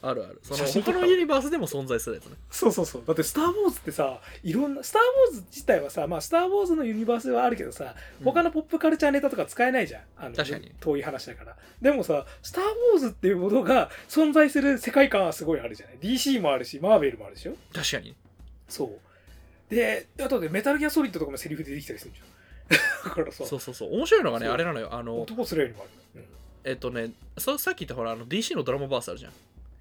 [0.09, 3.03] あるあるその他のユニバースでも存在するやつねそうそうそう。
[3.07, 10.03] だって、スター・ウォーズってさ、いろんな、スター・ウォーズ自体はさ、まあ、スター・ウォーズのユニバースはあるけどさ、他のポップカルチャーネタとか使えないじゃん。
[10.19, 11.57] あの確かに遠い話だから。
[11.81, 17.55] でもさ、スター・ウォーズっていうものが存在する世界観はすごいあるじゃない ?DC もあるし、マーベルもあるでしょ？
[17.73, 18.14] 確かに
[18.69, 18.85] そ
[19.71, 19.75] う。
[19.75, 22.27] で、あとでメタルギアソリッドとかもセリフでできたりするじゃん。
[23.05, 25.90] だからさ、そうそうそう面白いのがねあれなのよあの男つらいよりもある。
[26.64, 29.33] えっとねささっき言ったほらあの DC のドラマバースあるじゃん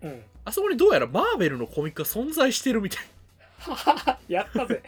[0.05, 0.11] うん。
[0.11, 0.23] うん。
[0.45, 3.05] あそこにどうやらマーベルのコミックが存在してるみたい。
[4.27, 4.81] やったぜ。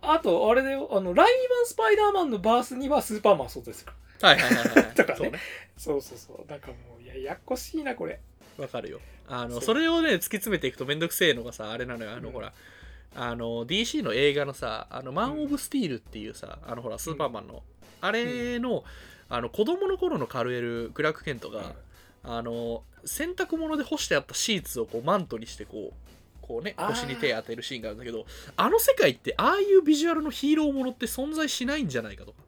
[0.00, 3.92] あと、あれだよ、あの、ライマン・スパイダーマンのバースにはスーパーマン存在する。
[4.22, 4.94] はいはいはいはい。
[4.94, 5.24] だからね。
[5.24, 5.40] そうね。
[5.76, 6.50] そうそうそう。
[6.50, 8.20] なんかもう、いや、やっこしいな、これ。
[8.56, 9.00] わかるよ。
[9.28, 9.62] あのそう。
[9.62, 12.12] それをね突き詰めていくとめんどくせえのがさあれなのよ。
[12.12, 12.32] あの、うん。
[12.32, 12.52] ほら。
[13.14, 17.62] あの DC の映画のさ「あのマン・オブ・スティール」っていうさあのほらスーパーマンの、
[18.00, 18.84] あれの,、
[19.28, 21.74] あの子供の頃のカルエルクラーク・ケントが、
[22.22, 26.08] あの洗濯物で干してあったシーツをこうマントにしてこう
[26.40, 28.24] こうね腰に手当てるシーンがあるんだけど
[28.56, 32.32] あの世界ってああいうビジュアルのヒーローものって存在しないんじゃないかと。
[32.32, 32.38] か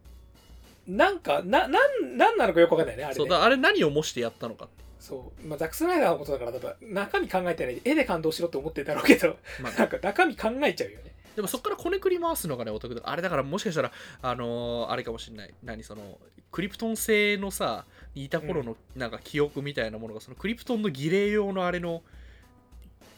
[0.87, 3.17] なんかななんなんなのかよくわかんないねあれね。
[3.17, 4.85] そうだあれ何を模してやったのかって。
[4.99, 9.73] そう、まあ、ザック・スナイダーのことだから多分中身考えてないで絵で感動しろって思ってるだろうけど まあ。
[9.73, 11.15] なんか中身考えちゃうよね。
[11.37, 13.43] でもそこからこねくり回すのがねお得だあれだから。
[13.43, 15.55] もしかしたらあのーあれかもしれない。
[15.63, 16.19] 何その
[16.51, 22.03] クリプトン製のさいた頃のなんか記憶みたいなものがそのクリプトンの儀礼用のあれの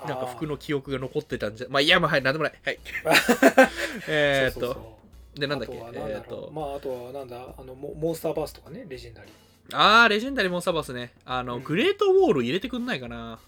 [0.06, 2.54] なんか服の記憶が残ってたんじゃまあいやまあはいなんでもない。
[2.64, 2.78] はい。
[4.08, 4.98] えーっと
[5.34, 5.76] でなんだっけ？
[5.76, 6.50] えーっと。
[6.52, 7.54] まああとはなんだ？
[7.56, 9.32] あのモモンスターバースとかねレジェンダリー。
[9.72, 11.14] あーレジェンダリーモンスターバースね。
[11.24, 11.62] あの、うん。
[11.62, 13.38] グレートウォール入れてくんないかな。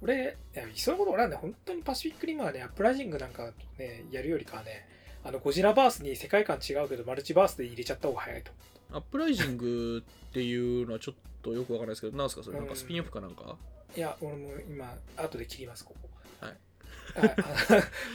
[0.00, 4.88] 俺いやそういうこと俺はね本当にパシフィックリマはねアップライジングなんかねやるよりかはね
[5.22, 8.50] あのゴジラバースに世界観違うけどマルチバースで入れちゃった方が早いと
[8.92, 12.58] アップライジングっていうのはちょっとよくわからないですけどなんですかそれ？
[12.58, 13.56] なんかスピンオフかなんか、
[13.96, 16.08] いや俺も今後で切りますここ。
[16.40, 16.56] はい。
[17.14, 17.36] はい。
[17.38, 17.42] あ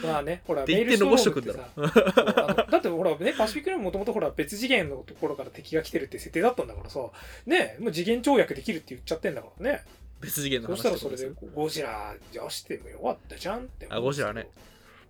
[0.07, 1.59] まあねほらって言って残しとくんだろ。
[1.75, 6.99] メールストームってさそうあのだってほらねパシフィックリムもともとほら別次元のところから敵が来てるって設定だったんだからさ
[7.45, 9.83] ねもう次元跳躍できるって言っちゃってんだからね。
[10.19, 14.49] 別次元の話そしたらそれでゴジラ出してもよかったじゃんって思あゴジラね。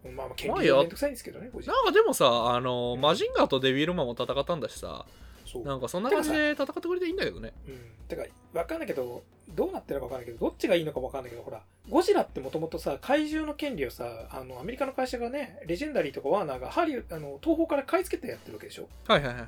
[0.05, 1.73] うんまあまあ権利はめんどくさいんですけどねゴジラ。
[1.73, 5.05] なんかでもさあのマジンガーとデビルマンも戦ったんだしさ
[5.47, 5.63] そう。
[5.63, 7.53] なんかそんな感じで戦ってくれていいんだけどね。
[7.67, 18.87] うん、てか分かんないけどどうなってるのか分かんないけどどっちがいいのか分かんないけどほらゴジラってもともとさ怪獣の権利をさあのアメリカの会社がねレジェンダリーとかワーナーがハリウあの東宝から買い付けてやってるわけでしょ？
[19.07, 19.47] はいはいはいは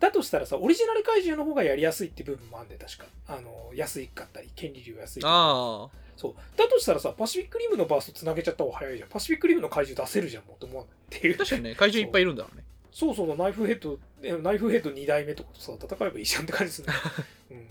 [0.00, 3.04] だとしたらさオリジナル怪獣の方がやりやすいって部分もあんで確か。
[3.28, 6.34] あの安いかったり権利料安いあそう。
[6.56, 9.08] だとしたらさパシフィックリムのバーストつなげちゃった方が早いじゃん。
[9.08, 11.34] パシフィックリムの怪獣出せるじゃんもっと思わないっていう。
[11.34, 12.63] あ確かにね怪獣いっぱいいるんだろうね
[12.94, 16.88] そうそうナイフヘッドえナイフヘッド2代目とかとさ戦えばいいじゃんって感じする
[17.50, 17.66] うん。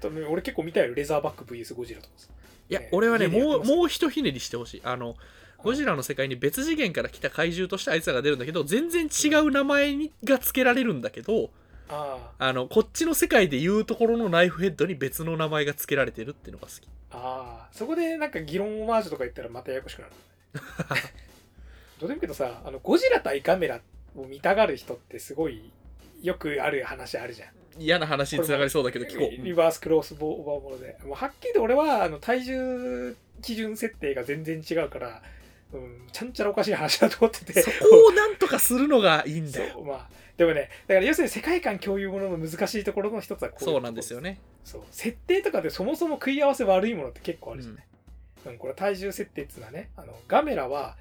[0.00, 2.28] 多分俺結構見たよレザーバック VS ゴジラとかさ
[2.68, 4.82] いやね俺はねもうもうひとひねりしてほしい。
[4.84, 5.16] あの
[5.58, 11.50] ゴジラの世界に別次元から来た怪獣としてあいつらが出るんだけど全然違う名前にが付けられるんだけど
[11.88, 16.88] ああのこっちの世界でいうところのナイフヘッドに別の名前が付けられてるっていうのが好き。
[17.12, 20.12] あああそこでなんか議論オマージュとか言ったらまたややこしくなる。
[22.00, 23.80] どうでもいいけどさあのゴジラ対ガメラ
[24.16, 25.70] を見たがる人ってすごい
[26.22, 27.48] よくある話あるじゃん。
[27.78, 29.44] 嫌な話につながりそうだけど聞こう。
[29.44, 30.96] リバースクロスボーバーもので。
[31.04, 35.22] もうはっきり言って俺はあの体重基準設定が全然違うから、
[35.72, 37.60] うん、ちゃんちゃらおかしい話だと思ってて。
[37.62, 39.82] そこをなんとかするのがいいんだよ。
[39.82, 44.40] まあでもねだから要するに世界観共有ものの難しいところの一つはこうそうなんですよね。
[44.64, 44.82] そう。
[44.90, 50.96] 設定とかでそもそも食い合わせ悪いものって結構あるじゃない、うんこれ体重設定っていうのはねあのガメラは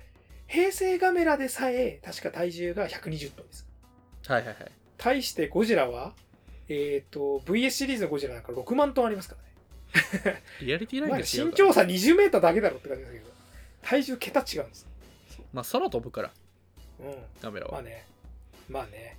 [0.53, 3.65] 平成ガメラでさえ確か体重が120トンです。
[4.27, 4.71] はいはいはい。
[4.99, 6.13] 対してゴジラは
[6.69, 9.35] えっ、と VS シリーズのゴジラなんか6万トンありますか
[10.23, 10.43] らね。
[10.61, 13.25] リアリティラインまあが違うから身長差20メーターだけだろって感じですけど
[13.81, 14.87] 体重桁違うんです。
[15.51, 16.31] まあ空飛ぶから。
[16.99, 17.15] うん。
[17.41, 17.71] カメラは。
[17.71, 18.05] まあね。
[18.69, 19.17] まあね。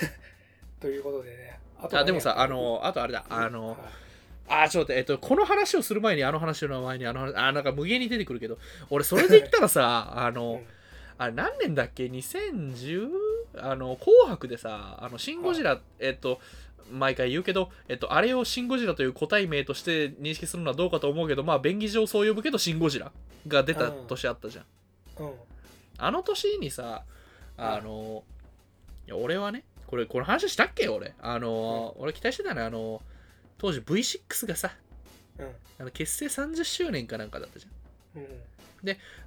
[0.80, 1.60] ということでね。
[1.78, 3.26] あとはねあでもさあのあとあれだ。
[3.28, 4.05] あのはい
[4.48, 8.58] あちょっと待って、えっと、この話をする前にあの話の前にあの話あなんか無限に出てくるけど
[8.90, 10.62] 俺それで言ったらさあうのん。
[11.18, 13.08] あれ何年だっけ？2010
[13.58, 16.40] あの紅白でさあのシン・ゴジラ、えっと
[16.92, 23.10] 毎回言うけど、えっと、あれをシン・ゴジラという個体名として認識するのはどうかと思うけどまあ便宜上そう呼ぶけどシン・ゴジラ
[23.48, 24.64] が出た年あったじゃん。
[25.24, 25.32] うん。
[25.98, 27.02] あの年にさ
[27.56, 28.22] あの
[29.06, 29.10] い。
[29.10, 30.88] や俺はねこれこの話したっけ？
[30.88, 31.14] 俺。
[31.20, 33.00] あの、俺期待してたのはあの
[33.58, 34.72] 当時 V6 がさ
[35.38, 35.46] うん。
[35.78, 38.22] あの結成30周年かなんかだったじゃん。
[38.22, 38.26] うん。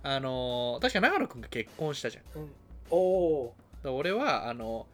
[0.04, 2.42] あのー確か長野くんが結婚したじゃん。
[2.42, 2.52] うん。
[2.90, 4.88] おおら俺は、あの、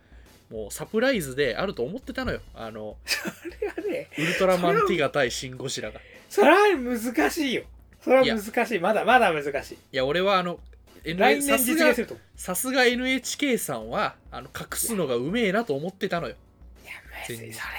[0.50, 2.42] もうサプライズであると思ってたのよ。
[2.54, 6.00] あの、ー それはねウルトラマンティガ対シン・ゴジラが。
[6.00, 7.64] いそれは難しいよ。
[8.02, 8.80] それは難しい。
[8.80, 9.78] まだまだ難しい。
[9.92, 10.60] や、俺はあの、
[11.04, 12.18] 来年実現すると。
[12.36, 16.36] さすが NHK さんはあの隠すのがうめえなと思ってたのよ。
[16.84, 17.72] いやむずい全然それは。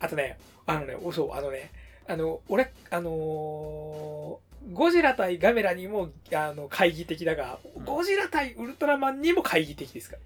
[0.00, 1.70] あとねあのねおそうあのね
[2.06, 7.84] あの俺あのーゴジラ対ガメラにもあの懐疑的だが、うん。
[7.84, 10.22] ゴジラ対ウルトラマンにも懐疑的ですから。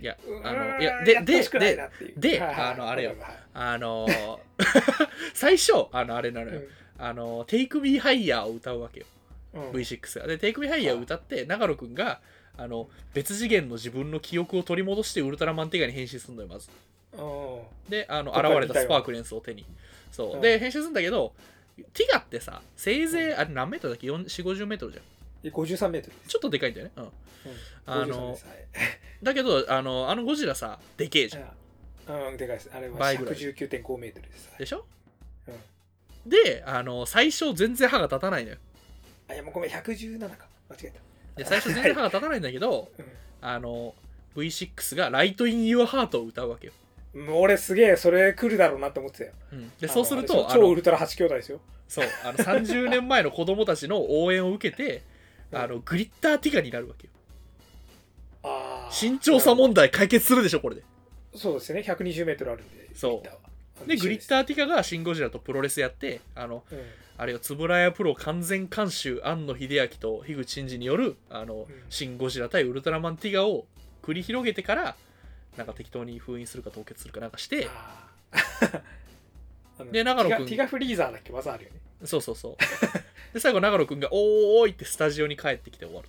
[0.00, 3.14] いや、あの、いや、で、ででであのあれよ。
[3.52, 4.38] あのー
[5.34, 6.60] 最初、あの、あれなのよ。
[6.60, 6.68] うん。
[6.98, 9.06] あの、Take Me Higher を歌うわけよ。
[9.54, 9.70] うん。
[9.72, 10.26] V6 が。
[10.26, 12.20] で、Take Me Higher を歌って、長野くんが、
[12.56, 16.70] あの、別次元の自分の記憶を取り戻してウルトラマンティガに変身するのよ、まず。
[17.16, 19.66] うんで、あの、現れたスパークレンスを手に。
[20.10, 20.34] そう。
[20.34, 21.34] うんで、変身するんだけど、
[21.92, 25.04] ティガってさ、せいぜい、あれ何メートルだっけ ?4、4 50メートルじゃん。
[25.50, 26.92] 53メートルちょっとでかいんだよね。
[26.96, 27.10] うん。
[27.86, 28.56] あの53ですはい
[29.24, 32.28] だけど、あの、あのゴジラさ、でけえじゃん。
[32.28, 32.70] うん、でかいです。
[32.74, 34.54] あれは倍ぐらい119.5メートルです。
[34.58, 34.84] でしょ？
[35.48, 35.54] うん
[36.26, 38.56] であの最初全然歯が立たないのよ
[39.28, 40.92] あいやもうごめん117か間違え
[41.36, 42.90] で最初全然歯が立たないんだけど
[43.42, 43.94] あの
[44.34, 46.72] V6 が「Light in Your Heart」を歌うわけよ、
[47.30, 49.32] 俺すげえそれ来るだろうなって思ってたよ。
[49.52, 49.72] うん。
[49.78, 51.60] でそうすると超ウルトラ8兄弟ですよ。
[51.88, 55.02] そうあの30年前の子供たちの応援を受けて
[55.52, 55.58] うん。
[55.58, 57.12] あのグリッターティガになるわけよ。
[58.42, 59.10] あー。
[59.10, 60.82] 身長差問題解決するでしょこれで。
[61.34, 61.82] そうですよね。
[61.82, 63.88] 1 2 0メートルあるんでそう。
[63.88, 66.78] でグリッターティガがシン・ゴジラとプロレスやってあのうん。
[67.16, 71.66] あれよ円谷プロ完全監修庵野秀明と樋口真嗣によるあの、ん。
[71.88, 73.66] シン・ゴジラ対ウルトラマンティガを
[74.02, 74.96] 繰り広げてから
[75.56, 77.68] なんか適当に封印するか凍結するかなんかして
[79.92, 81.32] で長野君ティガティガフリーザーだっけ？
[81.32, 81.76] 技あるよね。
[82.04, 82.56] そうそうそう。
[83.34, 86.08] で最後長野くんが「おーい」ってスタジオに帰ってきて終わる。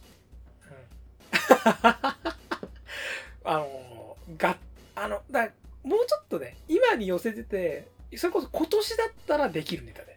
[3.44, 4.58] あのが
[4.96, 5.50] あのだ
[5.84, 10.16] もうちょっとね今に寄せててそれこそ今年だったらできるネタで。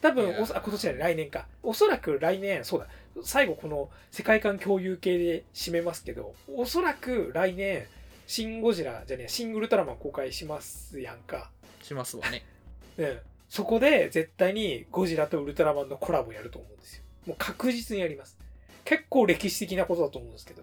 [0.00, 1.46] 多分お今年じゃない来年か。
[1.62, 2.86] おそらく来年そうだ。
[3.24, 7.86] 最後この世界観共有系で締めますけどおそらく来年
[8.28, 11.50] シン・ゴジラじゃねえシン・ウルトラマン公開しますやんか。
[11.82, 12.44] しますわね。
[12.98, 13.18] うん。
[13.48, 17.02] そこで絶対にゴジラとウルトラマンのコラボやると思うんですよ。
[17.26, 18.36] もう確実にやります。
[18.84, 20.62] 結構歴史的なことだと思うんですけど。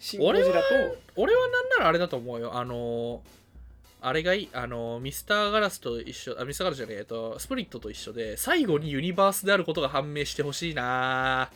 [0.00, 0.52] シン・ゴジラと
[1.16, 2.54] 俺はなんならあれだと思うよ。
[2.56, 3.20] あのー
[4.00, 4.48] あれがいい？
[4.54, 11.50] あのーミスターガラスと一緒あミスターガラスじゃねええっとスプリットと一緒で最後にユニバースであることが判明してほしいな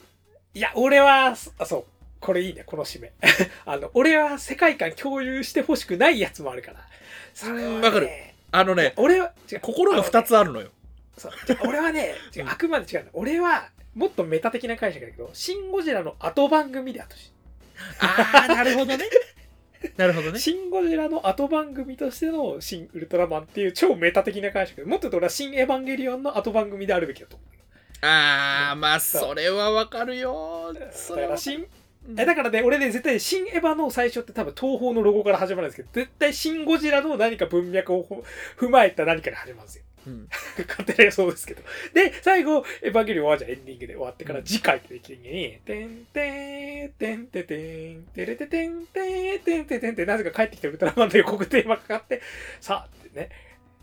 [0.53, 1.85] いや、俺は、そあ、そう。
[2.21, 3.13] これいいね、この締め。
[3.65, 6.87] あの、俺は世界観共有してほしくないやつもあるから。
[7.35, 8.11] それはねうんわかる
[8.53, 9.61] あのね俺は、違う。
[9.61, 10.71] 心が2つあるのよ
[11.17, 11.33] そう
[11.67, 13.11] 俺はね、 違うあくまで違うの。
[13.15, 17.33] 俺は、もっとメタ的な解釈だけど、シン・ゴジラの後番組であってほしい。
[18.01, 19.09] ああなるほどね
[19.97, 24.87] なるほどね シン・ゴジラの後番組としてのシン・ウルトラマンっていう超メタ的な解釈。
[24.87, 27.49] もっと言うと俺はシン・エヴァンゲリオンの後番組であるべきだと思う。
[28.03, 31.69] ああまあそれはわかるよだそれはシン、うん
[32.17, 38.25] えだからね、俺ね、絶対、新エヴァの最初って多分東宝のロゴから始まるんですけど、絶対新ゴジラの何か文脈をほ
[38.59, 39.85] 踏まえた何かで始まるんですよ。
[40.07, 40.29] うん
[40.67, 41.63] 勝手な予想ですけど。
[41.93, 52.23] で、最後、エヴァンゲリオンはじゃあエンディングで終わってから次回ってできるに、てんてんてんてんてんてれててんてんてんてんてんってなぜか帰ってきてウルトラマンの予告テーマがかかって、
[52.61, 53.29] さあってね、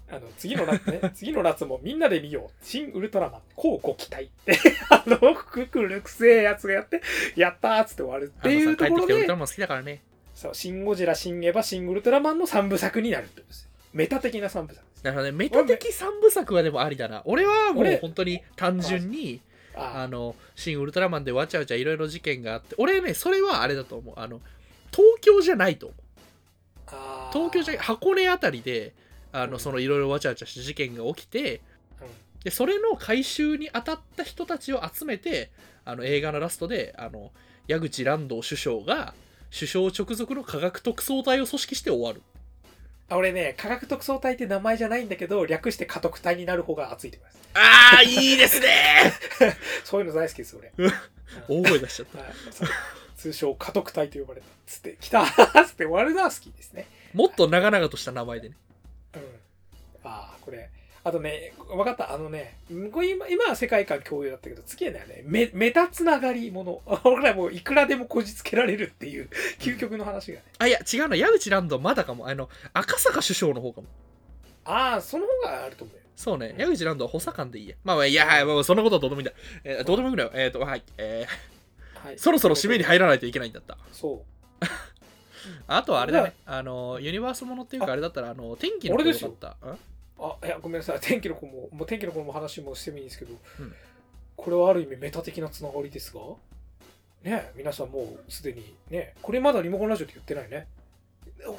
[0.09, 2.51] あの、次の夏ね、 次の夏もみんなで見よう。
[2.61, 4.57] 新ウルトラマン、こうご期待って、
[4.89, 7.01] あの、くくるくせえやつがやって、
[7.35, 10.01] やったーっつって終わるっていうところでウルトラ、マン好きだからね。
[10.33, 13.69] そう、シン・ゴジラ、シン・エヴァ、シン・ウルトラマンの3部作になるってことですよ。
[13.93, 15.03] メタ的な3部作です。
[15.03, 15.31] なるほどね。
[15.31, 17.21] メタ的3部作はでもありだな。
[17.25, 19.41] 俺はもう俺本当に単純に
[19.75, 24.15] ああの新ウルトラマンでわちゃわちゃいろいろ事件があって俺ねそれはあれだと思う。
[24.17, 24.41] あの
[24.91, 25.99] 東京じゃないと思う。
[27.33, 28.93] 東京じゃ箱根あたりで
[29.31, 31.61] あうんのそのいろいろわちゃわちゃした事件が起きて
[32.01, 32.07] うん
[32.43, 35.51] でそれの回収に当たった人たちを集めて
[35.85, 37.31] あの映画のラストであの
[37.67, 39.13] 矢口蘭道首相が
[39.53, 42.21] 首相直属の科学特捜隊を組織して終わる
[43.09, 47.39] あ俺ね、科学特捜隊って名前じゃないんだけど、略して家督隊になる方が熱いと思います。
[47.53, 48.67] ああいいですね
[49.85, 50.73] そういうの大好きです、俺。
[50.77, 50.91] うん
[51.47, 52.19] 大声出しちゃった
[53.15, 54.47] 通称家督隊と呼ばれた。
[54.65, 56.85] つって、来たーつって終わるのは好きですね。
[57.13, 58.57] もっと長々とした名前でね
[59.15, 59.21] うん。
[60.03, 60.69] ああ、これ。
[61.03, 62.13] あとね、分かった。
[62.13, 62.57] あのね、
[62.91, 66.81] これ今今は世界観共有だったけど、次はね、メメタつながりもの。
[67.05, 70.43] 俺らもういくらでもこじつけられるっていう究極の話がね。
[70.57, 73.87] あいや違うな矢口蘭道まだかもあの赤坂首相の方かも
[74.65, 76.01] ああ、その方があると思うよ。
[76.17, 77.75] そうね、矢口蘭道は補佐官でいいや。
[77.85, 79.33] まあまあ、いや、はいまあまあ、そんなことはどうでもいいんだ。
[79.63, 80.31] えーどうでもいいんだよ。
[80.33, 80.83] えっ、と、はい。
[80.97, 83.77] えーはい、そろそろ締めに入らないといけないんだった。
[83.91, 84.25] そ
[84.61, 84.65] う。
[85.67, 89.29] あとはあれだね、あの、ユニバースものっていうかあれだったら、あの、天気の子俺ですよ。
[89.29, 89.67] よかった？
[89.67, 89.77] ん？
[90.19, 90.99] あいやごめんなさい。
[91.01, 93.73] 天気の子ももう天気の子も話もしてもいいんですけど、うん。
[94.35, 96.21] これはある意味メタ的なつながりですが？
[97.23, 100.67] ね皆さんもうすでにねこれまだリモコンラジオって言ってないね。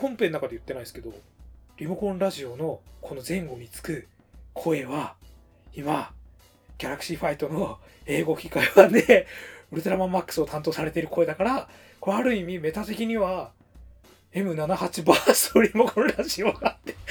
[0.01, 1.13] 本編の中で言ってないですけど
[1.77, 4.07] リモコンラジオのこの前後につく
[4.55, 5.15] 声は
[5.75, 6.13] 今
[6.79, 9.27] ギャラクシーファイトの英語吹き替え版で
[9.71, 11.69] ウルトラマンマックスを担当されている声だから
[12.01, 13.53] これある意味メタ的には
[14.35, 16.95] M78 バーストリモコンラジオがあって。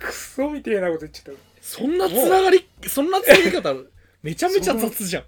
[0.00, 1.40] クソみてえなこと言っちゃった。
[1.60, 3.74] そんなつながり、そんなつなぎ方、
[4.22, 5.24] めちゃめちゃ雑じゃん。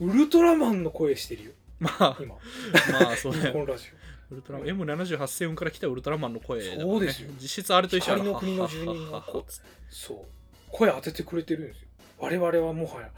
[0.00, 1.52] ウルトラマンの声してるよ。
[1.80, 2.34] まあ、今。
[2.34, 3.64] まあ、そうリモコね。
[3.64, 3.86] ンラジ
[4.30, 7.30] ウルトラマン M78 星雲から来たウルトラマンの声ね、そうですよ。
[7.40, 9.24] 実質あれと一緒の国の住人が
[9.88, 10.18] そう。
[10.70, 11.88] 声当ててくれてるんですよ。
[12.18, 13.10] 我々はもはや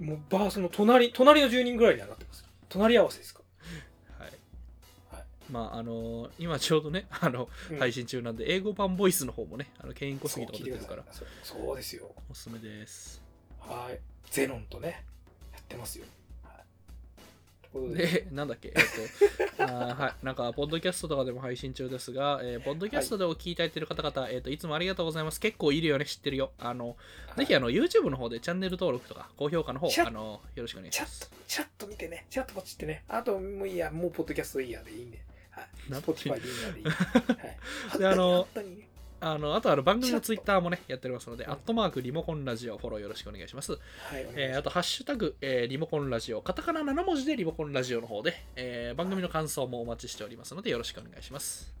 [0.00, 2.44] もうバースの隣隣の住人ぐらいにはなってます。
[2.68, 3.42] 隣り合わせですか
[5.50, 7.78] まああの今ちょうどね あの、うん。
[7.78, 11.12] 配信中なんで英語版ボイスの方もねあのケインコスそうギとか聞いてくだ出てるから。
[11.14, 12.14] さいそうそうですよ。
[12.30, 13.22] おすすめです。
[13.60, 14.00] はい。
[14.30, 15.04] ゼノンとね
[15.52, 16.06] やってますよ。
[16.42, 17.72] はい。
[17.72, 18.06] ということで。
[18.06, 25.40] で、なんだっけ、えっと、 あーはい、なんか、ポッドキャストとかでも配信中ですが、えーポッドキャストでお聞きいただいている方々、えっと、いつもありがとうございます。
[25.40, 26.52] 結構いるよね、知ってるよ。
[26.58, 26.96] あの、
[27.36, 31.20] ぜひ、あの、YouTube の方でチャンネル登録とか、高評価の方、チャあの、よろしくお願いします。
[31.20, 31.36] チャット。
[31.46, 32.26] チャット見てね。
[32.30, 33.04] チャットポチってね。
[33.08, 33.90] あともういいや。
[33.90, 35.18] もうポッドキャストいいやでいいんで
[35.54, 35.90] はい。
[35.90, 36.86] なん Spotify でいいやでいい。
[36.90, 36.94] は
[37.96, 37.98] い。
[37.98, 38.46] であの
[39.20, 41.50] あの、あと、あの、番組のチャット Twitter もね、やっておりますので、うん。
[41.50, 43.72] アットマークリモコンラジオ、フォローよろしくお願いします。
[43.72, 43.80] はい
[44.34, 51.72] えーあと、ハッシュタグ、えーリモコンラジオ、カタカナ7文字でリモコンラジオの方で、えー番組の感想もお待ちしておりますので、よろしくお願いします。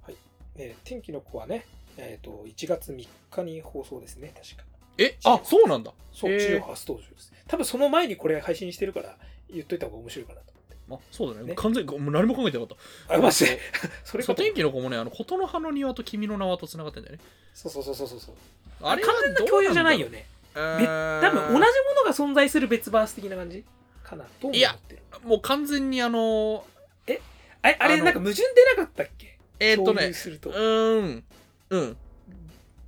[0.56, 1.66] えー天気の子はね、
[1.98, 4.64] えー、と1月3日に放送ですね、確か。
[4.96, 5.92] え、あ、そうなんだ。
[6.12, 7.32] そう、地上初登場です。
[7.46, 9.18] 多分その前にこれ配信してるから
[9.50, 10.53] 言っといた方が面白いかなと
[10.90, 11.48] あ、そうだね。
[11.48, 12.76] ね完全に、もう何も考えてなかっ
[13.08, 13.14] た。
[13.14, 13.60] あ、マジで
[14.04, 17.22] それかと天気の子もね、あの琴の葉の庭と君の名はとつながってんだよね。
[17.54, 18.34] そうそうそうそうそうそう。
[18.82, 20.18] あれは完全な共有じゃないよね。
[20.18, 20.26] ね。
[20.54, 21.64] 多多分同じもの
[22.04, 23.64] が存在する別バース的な感じ？
[24.02, 24.24] かな？
[24.40, 24.58] と思ってる。
[24.58, 24.76] いや
[25.24, 26.64] もう完全にあの
[27.06, 27.10] あ
[27.68, 29.38] れ、あれあのなんか矛盾でなかったっけ？
[29.60, 30.52] えーっとねするとう。
[30.52, 31.24] ーん、
[31.70, 31.96] うん、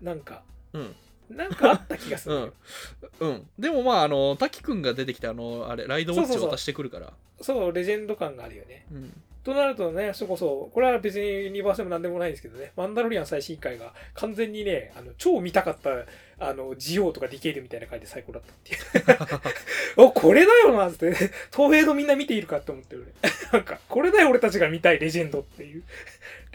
[0.03, 0.42] なんか、
[0.74, 0.97] うん、
[1.31, 2.53] なんかあった気がするよ。
[3.20, 3.47] うん。
[3.59, 7.12] でもまあ、あの、滝くんが出てきたあの、あれ、ライドウォッチを渡してくるから。
[7.41, 8.87] そう、レジェンド感があるよね。
[8.93, 9.22] うん。
[9.47, 15.91] となるとね、そこそ、これは別にユニバースでもなんでもないんですけどね、マンダロリアン最新回が完全にね、あの超見たかった、
[16.45, 20.03] あの、ジオウとかディケイドみたいな回で最高だったっていう。
[20.03, 21.14] お、これだよなって、
[21.55, 23.12] 東映のみんな見ているかって思ってるね。
[23.53, 25.85] なんか、これだよ俺たちが見たいレジェンドっていう。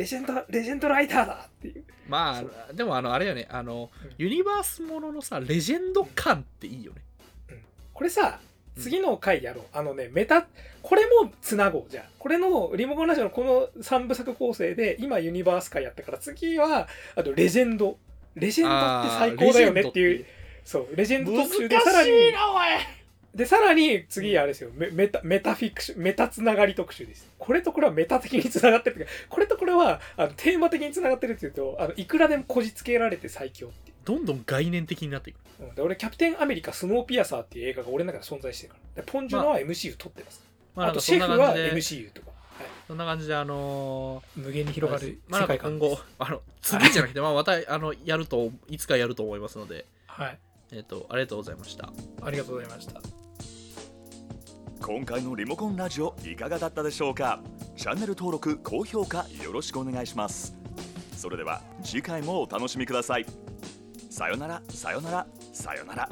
[0.02, 1.84] レジェンド、レジェンドライターだっていう。
[2.10, 7.02] まあ、でもあの、あれよね、あのうん、ユニバースもののさ、レジェンド感っていいよね。
[7.94, 9.66] これさ、うん次の回やろう。
[9.74, 10.48] あのね、メタ、
[10.82, 11.86] これもつなごう。
[11.90, 12.10] じゃあ。
[12.18, 17.98] これのリモコンラジオのこの3部作構成で、今ユニバース回やったから、次は、あとレジェンド。
[18.36, 20.26] レジェンドって最高だよねっていう。
[20.64, 23.01] そう、レジェンド特集で、さらに、な、おい
[23.36, 27.30] で、さらに次、あれですよメ、メタ、メタフィクション、メタつながり特集です。
[27.38, 33.94] これとこれはメタ的につながってるってこれとこれはあのテーマ的につながってるっていうと、あのいくらでもこじつけられて最強って。
[34.04, 35.38] どんどん概念的になっていく。
[35.60, 39.04] うんで俺、キャプテンアメリカ、スノーピアサーっていう映画が俺の中で存在してるから。
[39.04, 40.44] でポンジュノは MCU 撮ってます。
[40.76, 42.28] まあ、あとシェフは MCU とか。
[42.28, 42.42] はい
[42.88, 50.38] そんな感じで、あのー無限に広がるまあ、世界観なんか今後、あの、次じゃなくて、まあ、また、あの、やると、いつかやると思いますので、はい。
[50.74, 51.92] えっ、と、ありがとうございました。
[52.22, 53.21] ありがとうございました。
[54.82, 57.40] 今回のリモコンラジオいかがだったでしょうか？
[57.78, 60.56] チャンネル登録高評価よろしくお願いします。
[61.16, 63.26] それでは次回もお楽しみください。
[64.10, 66.10] さよならさよならさよなら。